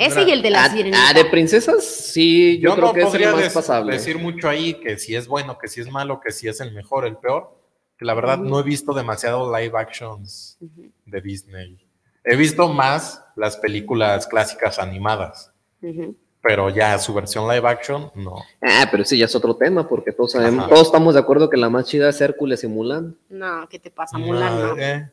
[0.00, 1.08] Ese Mira, y el de la Ah, sirenita.
[1.10, 3.92] ah, de princesas, sí, yo, Yo, creo no que es podría el más pasable.
[3.92, 6.72] decir mucho ahí que si es bueno, que si es malo, que si es el
[6.72, 7.54] mejor, el peor.
[7.98, 8.48] Que la verdad Ujú.
[8.48, 10.56] no he visto demasiado live actions
[11.04, 11.86] de Disney.
[12.24, 16.16] He visto más las películas clásicas animadas, Ujú.
[16.42, 18.36] pero ya su versión live action, no.
[18.62, 20.70] Ah, pero sí, ya es otro tema, porque todos sabemos, Ajá.
[20.74, 23.18] todos estamos de acuerdo que la más chida es Hércules y Mulan.
[23.28, 24.16] No, ¿qué te pasa?
[24.16, 24.80] Mulan, No, no.
[24.82, 25.10] eh,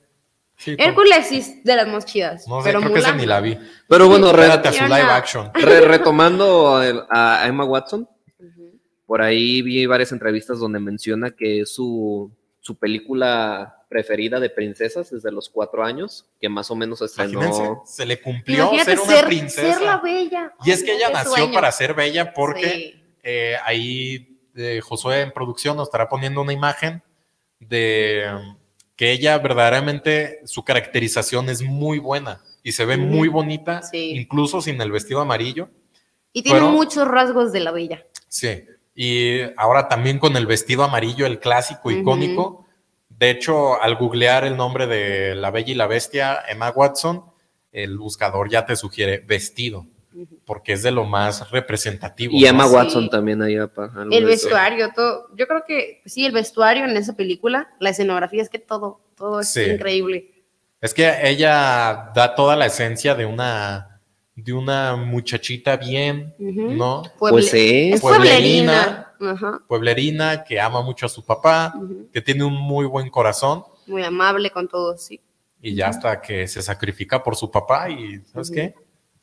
[0.58, 2.48] sí, Hércules sí es de las más chidas.
[2.48, 3.58] no sé, pero creo que esa ni la vi.
[3.88, 5.52] Pero bueno, re- Espérate a su live action.
[5.54, 8.08] re- retomando el- a Emma Watson,
[9.06, 12.30] por ahí vi varias entrevistas donde menciona que es su,
[12.60, 17.50] su película preferida de princesas desde los cuatro años, que más o menos se Imagínense,
[17.62, 17.84] estrenó.
[17.86, 19.74] se le cumplió Imagínate ser una ser, princesa.
[19.76, 20.52] ser la bella.
[20.66, 21.54] Y es que ella nació sueño.
[21.54, 23.04] para ser bella porque Sí.
[23.24, 27.02] eh, ahí eh, Josué en producción nos estará poniendo una imagen
[27.62, 28.26] de
[28.98, 34.12] que ella verdaderamente, su caracterización es muy buena y se ve muy bonita, Sí.
[34.18, 35.70] incluso sin el vestido amarillo.
[36.34, 38.06] Y tiene muchos rasgos de la bella.
[38.28, 42.66] Sí, y ahora también con el vestido amarillo, el clásico, icónico.
[43.08, 47.24] De hecho, al googlear el nombre de La Bella y la Bestia, Emma Watson,
[47.72, 49.86] el buscador ya te sugiere vestido,
[50.46, 52.34] porque es de lo más representativo.
[52.36, 52.70] Y Emma ¿no?
[52.70, 52.76] Sí.
[52.76, 53.56] Watson también ahí.
[54.12, 55.28] El vestuario, todo.
[55.36, 59.40] Yo creo que sí, el vestuario en esa película, la escenografía, es que todo, todo
[59.42, 59.62] es Sí.
[59.64, 60.34] increíble.
[60.82, 64.02] Es que ella da toda la esencia de una,
[64.36, 66.34] de una muchachita bien.
[66.40, 67.04] ¿no?
[67.18, 67.92] Pueble- Pues sí.
[67.94, 69.14] es Pueblerina.
[69.20, 69.34] pueblerina.
[69.50, 69.62] Ajá.
[69.68, 71.74] Pueblerina, que ama mucho a su papá,
[72.14, 73.64] que tiene un muy buen corazón.
[73.88, 75.22] Muy amable con todos, sí.
[75.60, 78.76] y ya hasta que se sacrifica por su papá y ¿sabes qué?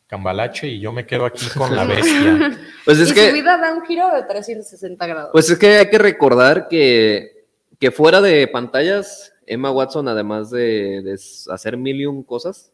[0.06, 2.58] Cambalache y yo me quedo aquí con la bestia.
[2.84, 3.28] Pues es y que.
[3.28, 5.30] su vida da un giro de 360 grados.
[5.32, 7.46] Pues es que hay que recordar que,
[7.78, 11.18] que fuera de pantallas, Emma Watson, además de, de
[11.50, 12.72] hacer mil y un cosas,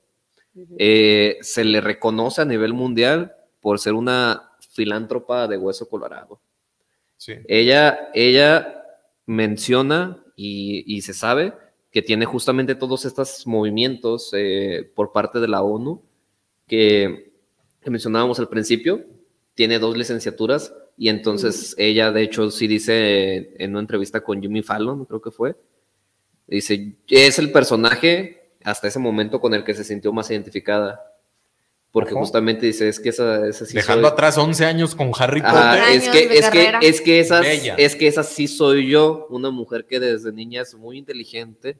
[0.78, 6.40] eh, se le reconoce a nivel mundial por ser una filántropa de hueso colorado.
[7.16, 7.34] Sí.
[7.46, 8.84] Ella, ella
[9.26, 11.52] menciona y, y se sabe
[11.92, 16.02] que tiene justamente todos estos movimientos eh, por parte de la ONU
[16.70, 17.32] que,
[17.82, 19.04] que mencionábamos al principio.
[19.54, 24.62] Tiene dos licenciaturas y entonces ella, de hecho, sí dice en una entrevista con Jimmy
[24.62, 25.56] Fallon, creo que fue,
[26.46, 31.00] dice, es el personaje hasta ese momento con el que se sintió más identificada.
[31.90, 34.12] Porque justamente dice, es que esa, esa sí Dejando soy".
[34.12, 35.96] atrás 11 años con Harry Ajá, Potter.
[35.96, 37.74] es que, es que, es que esas, Bella.
[37.74, 41.76] es que esa sí soy yo, una mujer que desde niña es muy inteligente,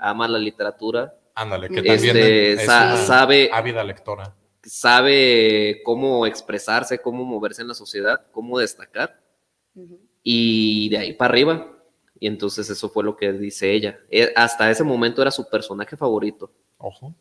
[0.00, 2.16] ama la literatura, Ándale, que Este, también
[2.58, 4.34] es sa- una sabe- ávida lectora.
[4.62, 9.18] sabe cómo expresarse, cómo moverse en la sociedad, cómo destacar,
[10.22, 11.68] y de ahí para arriba.
[12.20, 13.98] Y entonces eso fue lo que dice ella.
[14.10, 16.52] Eh, Hasta ese momento era su personaje favorito.
[16.78, 17.12] Ojo.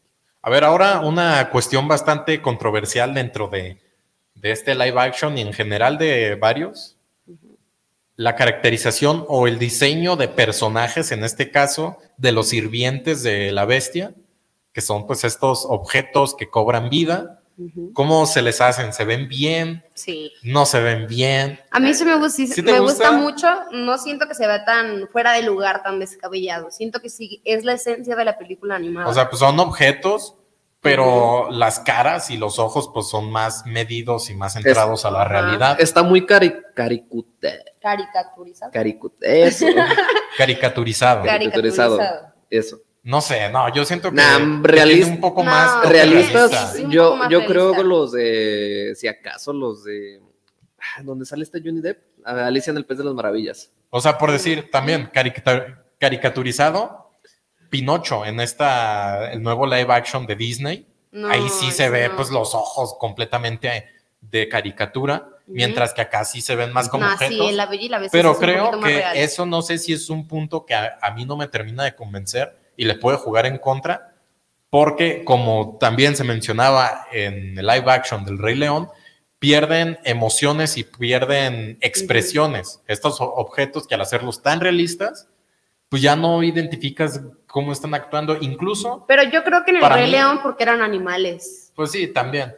[0.43, 3.78] A ver, ahora una cuestión bastante controversial dentro de,
[4.36, 6.97] de este live action y en general de varios.
[8.22, 13.65] La caracterización o el diseño de personajes, en este caso, de los sirvientes de la
[13.65, 14.13] bestia,
[14.74, 17.41] que son pues estos objetos que cobran vida.
[17.93, 18.93] ¿Cómo se les hacen?
[18.93, 19.84] ¿Se ven bien?
[19.95, 20.32] Sí.
[20.43, 21.59] ¿No se ven bien?
[21.72, 23.09] A mí sí me, gusta, sí ¿Sí te me gusta?
[23.09, 23.47] gusta mucho.
[23.72, 26.69] No siento que se vea tan fuera de lugar, tan descabellado.
[26.69, 29.07] Siento que sí es la esencia de la película animada.
[29.07, 30.36] O sea, pues son objetos,
[30.82, 35.23] pero las caras y los ojos pues son más medidos y más centrados a la
[35.25, 35.79] realidad.
[35.79, 38.71] Está muy cari caricute- caricaturizado.
[38.71, 39.65] caricu- eso,
[40.38, 41.23] caricaturizado.
[41.23, 41.99] caricaturizado.
[42.49, 42.79] Eso.
[43.03, 46.51] No sé, no, yo siento que, Nah, que realis- tiene un poco No, más realistas,
[46.51, 46.67] realista.
[46.73, 47.53] Sí, un yo, más yo realista.
[47.53, 50.21] creo que los de, si acaso, los de,
[50.79, 51.99] ah, ¿dónde sale este Johnny Depp?
[52.25, 53.71] Alicia en el Pez de las Maravillas.
[53.89, 57.00] O sea, por decir también caricatur- caricaturizado,
[57.72, 62.15] Pinocho en esta el nuevo live action de Disney, No, ahí sí se ve no.
[62.17, 63.86] pues los ojos completamente
[64.19, 67.36] de caricatura, mientras que acá sí se ven más como No, objetos.
[67.47, 70.28] sí, la bella y la bestia Pero creo que eso no sé si es un
[70.28, 73.57] punto que a, a mí no me termina de convencer y le puede jugar en
[73.57, 74.13] contra,
[74.69, 78.89] porque como también se mencionaba en el live action del Rey León,
[79.39, 82.82] pierden emociones y pierden expresiones.
[82.88, 85.28] Estos objetos que al hacerlos tan realistas,
[85.91, 90.05] pues ya no identificas cómo están actuando, incluso, Pero yo creo que en el Rey
[90.05, 91.73] mí- León porque eran animales.
[91.75, 92.55] pues sí, también.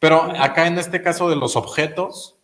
[0.00, 2.34] Pero acá en este caso de los objetos,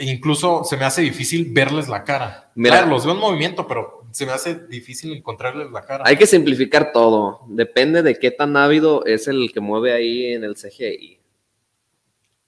[0.00, 2.50] incluso se me hace difícil verles la cara.
[2.54, 2.76] Mira.
[2.78, 6.04] claro, los veo en movimiento, pero se me hace difícil encontrarles la cara.
[6.06, 7.42] Hay que simplificar todo.
[7.48, 11.18] Depende de qué tan ávido es el que mueve ahí en el CGI.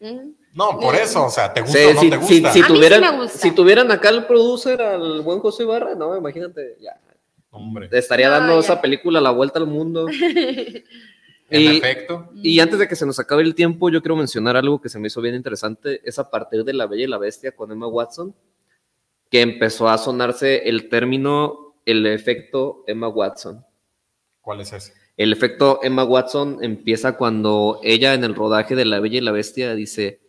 [0.00, 0.34] Ujú.
[0.56, 2.52] No, por eso, o sea, ¿te gusta Sí, o no si, te gusta?
[2.52, 3.38] si sí tuvieran, gusta.
[3.38, 6.98] si tuvieran acá el producer al buen José Ibarra, no, imagínate, ya.
[7.50, 8.60] Hombre, Estaría No, dando ya.
[8.60, 10.06] esa película la vuelta al mundo.
[11.50, 12.30] en y- efecto.
[12.42, 14.98] Y antes de que se nos acabe el tiempo, yo quiero mencionar algo que se
[14.98, 17.86] me hizo bien interesante, es a partir de La Bella y la Bestia con Emma
[17.86, 18.34] Watson,
[19.30, 23.64] que empezó a sonarse el término, el efecto Emma Watson.
[24.40, 24.92] ¿Cuál es ese?
[25.16, 29.32] El efecto Emma Watson empieza cuando ella en el rodaje de La Bella y la
[29.32, 30.20] Bestia dice,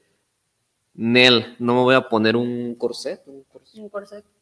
[0.98, 3.80] Nel, no me voy a poner un corset, un corset,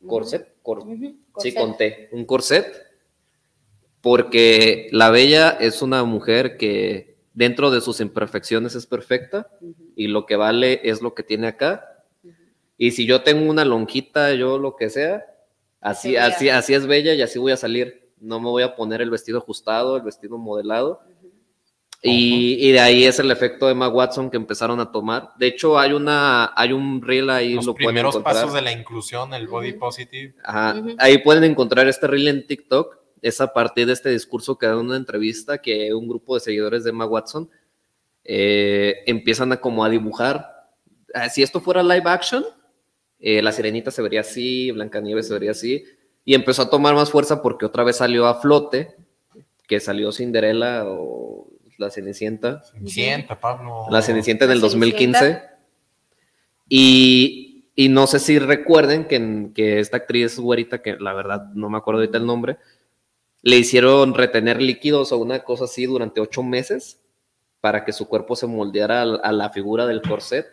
[0.02, 0.56] Un corset.
[0.64, 1.56] Cor- sí, corset.
[1.56, 2.66] con T, un corset,
[4.02, 9.50] porque la Bella es una mujer que dentro de sus imperfecciones es perfecta
[9.96, 12.04] y lo que vale es lo que tiene acá.
[12.78, 15.26] Y si yo tengo una lonjita, yo lo que sea,
[15.82, 18.10] así, así, así es bella y así voy a salir.
[18.20, 21.02] No me voy a poner el vestido ajustado, el vestido modelado.
[22.08, 25.32] Y, y de ahí es el efecto de Emma Watson que empezaron a tomar.
[25.38, 29.34] De hecho, hay una, hay un reel ahí, Los lo primeros pasos de la inclusión,
[29.34, 30.36] el body positive.
[30.44, 30.76] Ajá.
[31.00, 32.98] Ahí pueden encontrar este reel en TikTok.
[33.22, 36.84] es a partir de este discurso que da una entrevista que un grupo de seguidores
[36.84, 37.50] de Emma Watson
[38.24, 40.70] eh, empiezan a como a dibujar.
[41.14, 42.44] ah, Si esto fuera live action,
[43.20, 45.86] eh, la sirenita se vería así, Blancanieves se vería así,
[46.24, 48.96] y empezó a tomar más fuerza porque otra vez salió a flote,
[49.68, 51.48] que salió Cinderella o
[51.78, 52.64] la Cenicienta.
[52.86, 53.88] Sienta, Pablo.
[53.90, 55.20] La Cenicienta en el La 2015.
[55.20, 55.60] Cenicienta.
[56.68, 61.70] Y, y no sé si recuerden que, que esta actriz güerita, que la verdad no
[61.70, 62.58] me acuerdo ahorita el nombre,
[63.42, 67.00] le hicieron retener líquidos o una cosa así durante ocho meses
[67.62, 70.48] para que su cuerpo se moldeara a, a la figura del corset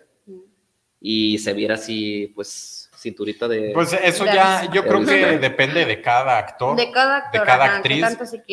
[1.00, 3.72] y se viera así, pues, cinturita de...
[3.74, 6.76] Pues eso Ya yo creo que depende de cada actor.
[6.76, 8.04] De cada actor, de cada actriz.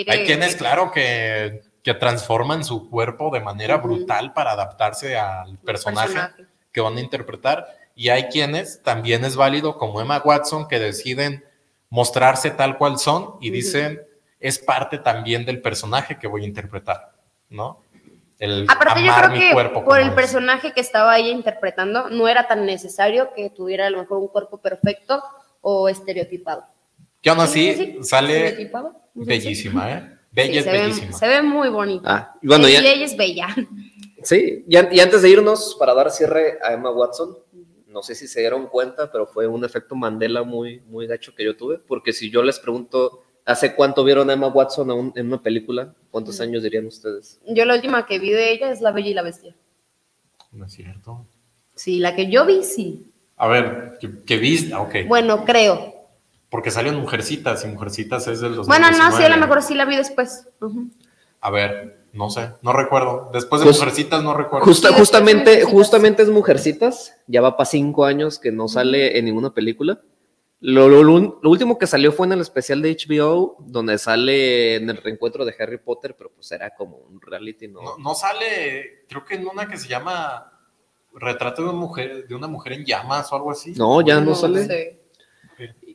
[0.07, 6.13] Hay quienes, claro, que, que transforman su cuerpo de manera brutal para adaptarse al personaje,
[6.13, 6.45] personaje.
[6.71, 7.67] que van a interpretar.
[7.95, 11.43] Y hay quienes también es válido, como Emma Watson, que deciden
[11.89, 14.01] mostrarse tal cual son y dicen,
[14.39, 17.13] es parte también del personaje que voy a interpretar,
[17.49, 17.81] ¿no?
[18.37, 19.83] El Aparte, yo creo mi que cuerpo.
[19.83, 20.13] por el es.
[20.13, 24.27] personaje que estaba ella interpretando, no era tan necesario que tuviera a lo mejor un
[24.29, 25.21] cuerpo perfecto
[25.61, 26.65] o estereotipado.
[27.21, 28.71] Que aún Sí, así sí, sí, sale
[29.13, 30.18] bellísima, ¿eh?
[30.31, 32.15] Sí, Bella se, ve, se ve muy bonita.
[32.15, 33.47] Ah, y bueno, y ya- ella es bella.
[34.23, 37.37] Sí, y, an- y antes de irnos, para dar cierre a Emma Watson,
[37.87, 41.43] no sé si se dieron cuenta, pero fue un efecto Mandela muy, muy gacho que
[41.45, 45.41] yo tuve, porque si yo les pregunto, ¿hace cuánto vieron a Emma Watson en una
[45.41, 45.95] película?
[46.11, 47.39] ¿Cuántos años dirían ustedes?
[47.47, 49.55] Yo la última que vi de ella es La Bella y la Bestia.
[50.51, 51.25] No es cierto.
[51.73, 53.05] Sí, la que yo vi, sí.
[53.37, 54.95] A ver, que, que viste, ok.
[55.07, 55.88] Bueno, creo.
[56.49, 58.97] Porque salió en Mujercitas y Mujercitas es del 2019.
[58.97, 60.47] Bueno, no, sí, a lo mejor sí la vi después.
[61.41, 63.29] A ver, no sé, no recuerdo.
[63.31, 64.65] Después de Just- Mujercitas no recuerdo.
[64.65, 65.71] Justa- justamente, Mujercitas.
[65.71, 70.01] justamente es Mujercitas, ya va para cinco años que no sale en ninguna película.
[70.61, 74.75] Lo, lo- lo- lo último que salió fue en el especial de HBO, donde sale
[74.75, 77.81] en el reencuentro de Harry Potter, pero pues era como un reality, ¿no?
[77.81, 80.51] No, no sale, creo que en una que se llama
[81.13, 83.71] Retrato de una mujer, de una mujer en llamas o algo así.
[83.77, 84.65] No, ya no, sale.
[84.65, 84.98] sé.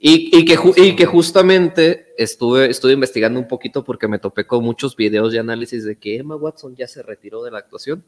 [0.06, 4.46] Y, y que, ju- y que justamente estuve, estuve investigando un poquito porque me topé
[4.46, 8.04] con muchos videos de análisis de que Emma Watson ya se retiró de la actuación.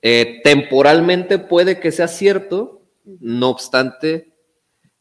[0.00, 4.32] Eh, temporalmente puede que sea cierto, no obstante,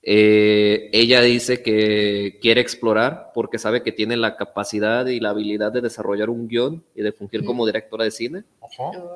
[0.01, 5.71] eh, ella dice que quiere explorar porque sabe que tiene la capacidad y la habilidad
[5.71, 8.43] de desarrollar un guion y de fungir como directora de cine.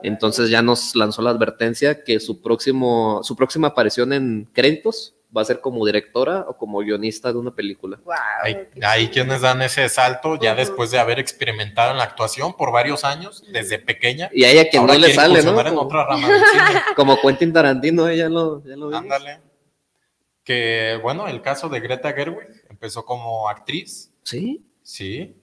[0.04, 5.42] Entonces ya nos lanzó la advertencia que su, próximo, su próxima aparición en créditos va
[5.42, 8.00] a ser como directora o como guionista de una película.
[8.04, 12.56] Wow, Hay, hay quienes dan ese salto ya después de haber experimentado en la actuación
[12.56, 14.30] por varios años, desde pequeña.
[14.34, 15.56] Y a ella quien no le sale, ¿no?
[15.56, 16.82] Como, otra rama del cine.
[16.96, 19.02] como Quentin Tarantino, ella lo, ya lo vimos.
[19.02, 19.40] Ándale.
[20.44, 25.36] Que bueno, el caso de Greta Gerwig empezó como actriz, Sí, sí,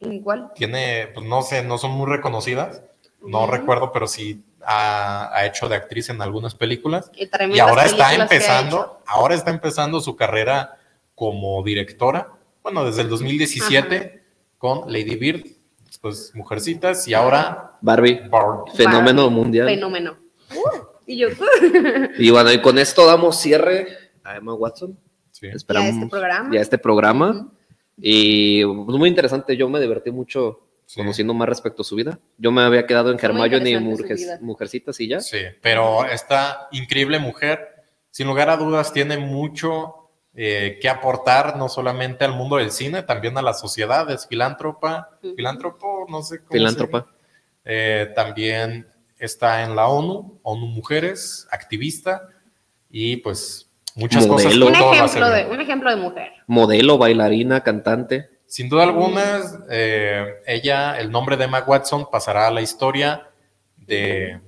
[0.00, 0.50] Igual.
[0.54, 2.82] tiene, pues no sé, no son muy reconocidas,
[3.22, 7.10] no recuerdo, pero sí ha, ha hecho de actriz en algunas películas.
[7.14, 8.22] Y, Y ahora está películas hecho.
[8.22, 10.76] empezando, ahora está empezando su carrera
[11.14, 12.28] como directora,
[12.62, 14.22] bueno, desde el 2017
[14.58, 15.44] con Lady Bird,
[15.86, 18.70] después Mujercitas y ahora Barbie, Barbie.
[18.74, 19.66] fenómeno Barbie, mundial.
[19.68, 20.16] Fenómeno.
[20.54, 21.28] Uh, y yo,
[22.18, 23.86] Y bueno, y con esto damos cierre
[24.24, 24.98] a Emma Watson.
[25.30, 25.46] Sí.
[25.46, 26.54] Esperamos este programa.
[26.54, 27.30] y a este programa.
[27.30, 27.52] Ujú.
[27.96, 30.98] Y pues, muy interesante, yo me divertí mucho Sí.
[30.98, 32.18] conociendo más respecto a su vida.
[32.36, 34.40] Yo me había quedado en Hermione y su Mujer-.
[34.40, 35.20] Mujercitas y ya.
[35.20, 37.60] Sí, pero esta increíble mujer,
[38.10, 43.04] sin lugar a dudas, tiene mucho eh, que aportar, no solamente al mundo del cine,
[43.04, 46.50] también a la sociedad, es filántropa, filántropo, no sé cómo.
[46.50, 47.06] Filántropa.
[47.64, 52.26] Eh, también está en la ONU, ONU Mujeres, activista,
[52.90, 54.66] y pues muchas Modelo.
[54.66, 55.02] un cosas.
[55.02, 56.32] hace ejemplo, de, un ejemplo de mujer.
[56.48, 58.39] Modelo, bailarina, cantante.
[58.50, 59.40] Sin duda alguna,
[59.70, 63.30] eh, ella, el nombre de Emma Watson pasará a la historia
[63.76, 64.40] de,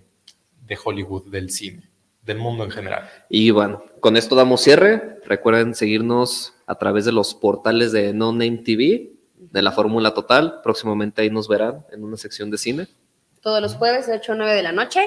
[0.66, 1.88] de Hollywood, del cine,
[2.20, 3.08] del mundo en general.
[3.28, 5.20] Y bueno, con esto damos cierre.
[5.24, 10.60] Recuerden seguirnos a través de los portales de No Name TV, de la Fórmula Total.
[10.64, 12.88] Próximamente ahí nos verán en una sección de cine.
[13.40, 15.00] Todos los jueves de 8 a 9 de la noche.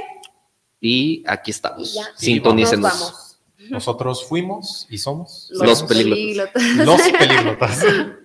[0.79, 1.93] Y aquí Y estamos.
[1.93, 2.03] ya.
[2.15, 2.81] Sintonícenos.
[2.93, 3.39] Nos vamos.
[3.71, 6.63] Nosotros fuimos y somos Los pelíglotas.
[6.77, 7.83] los pelíglotas.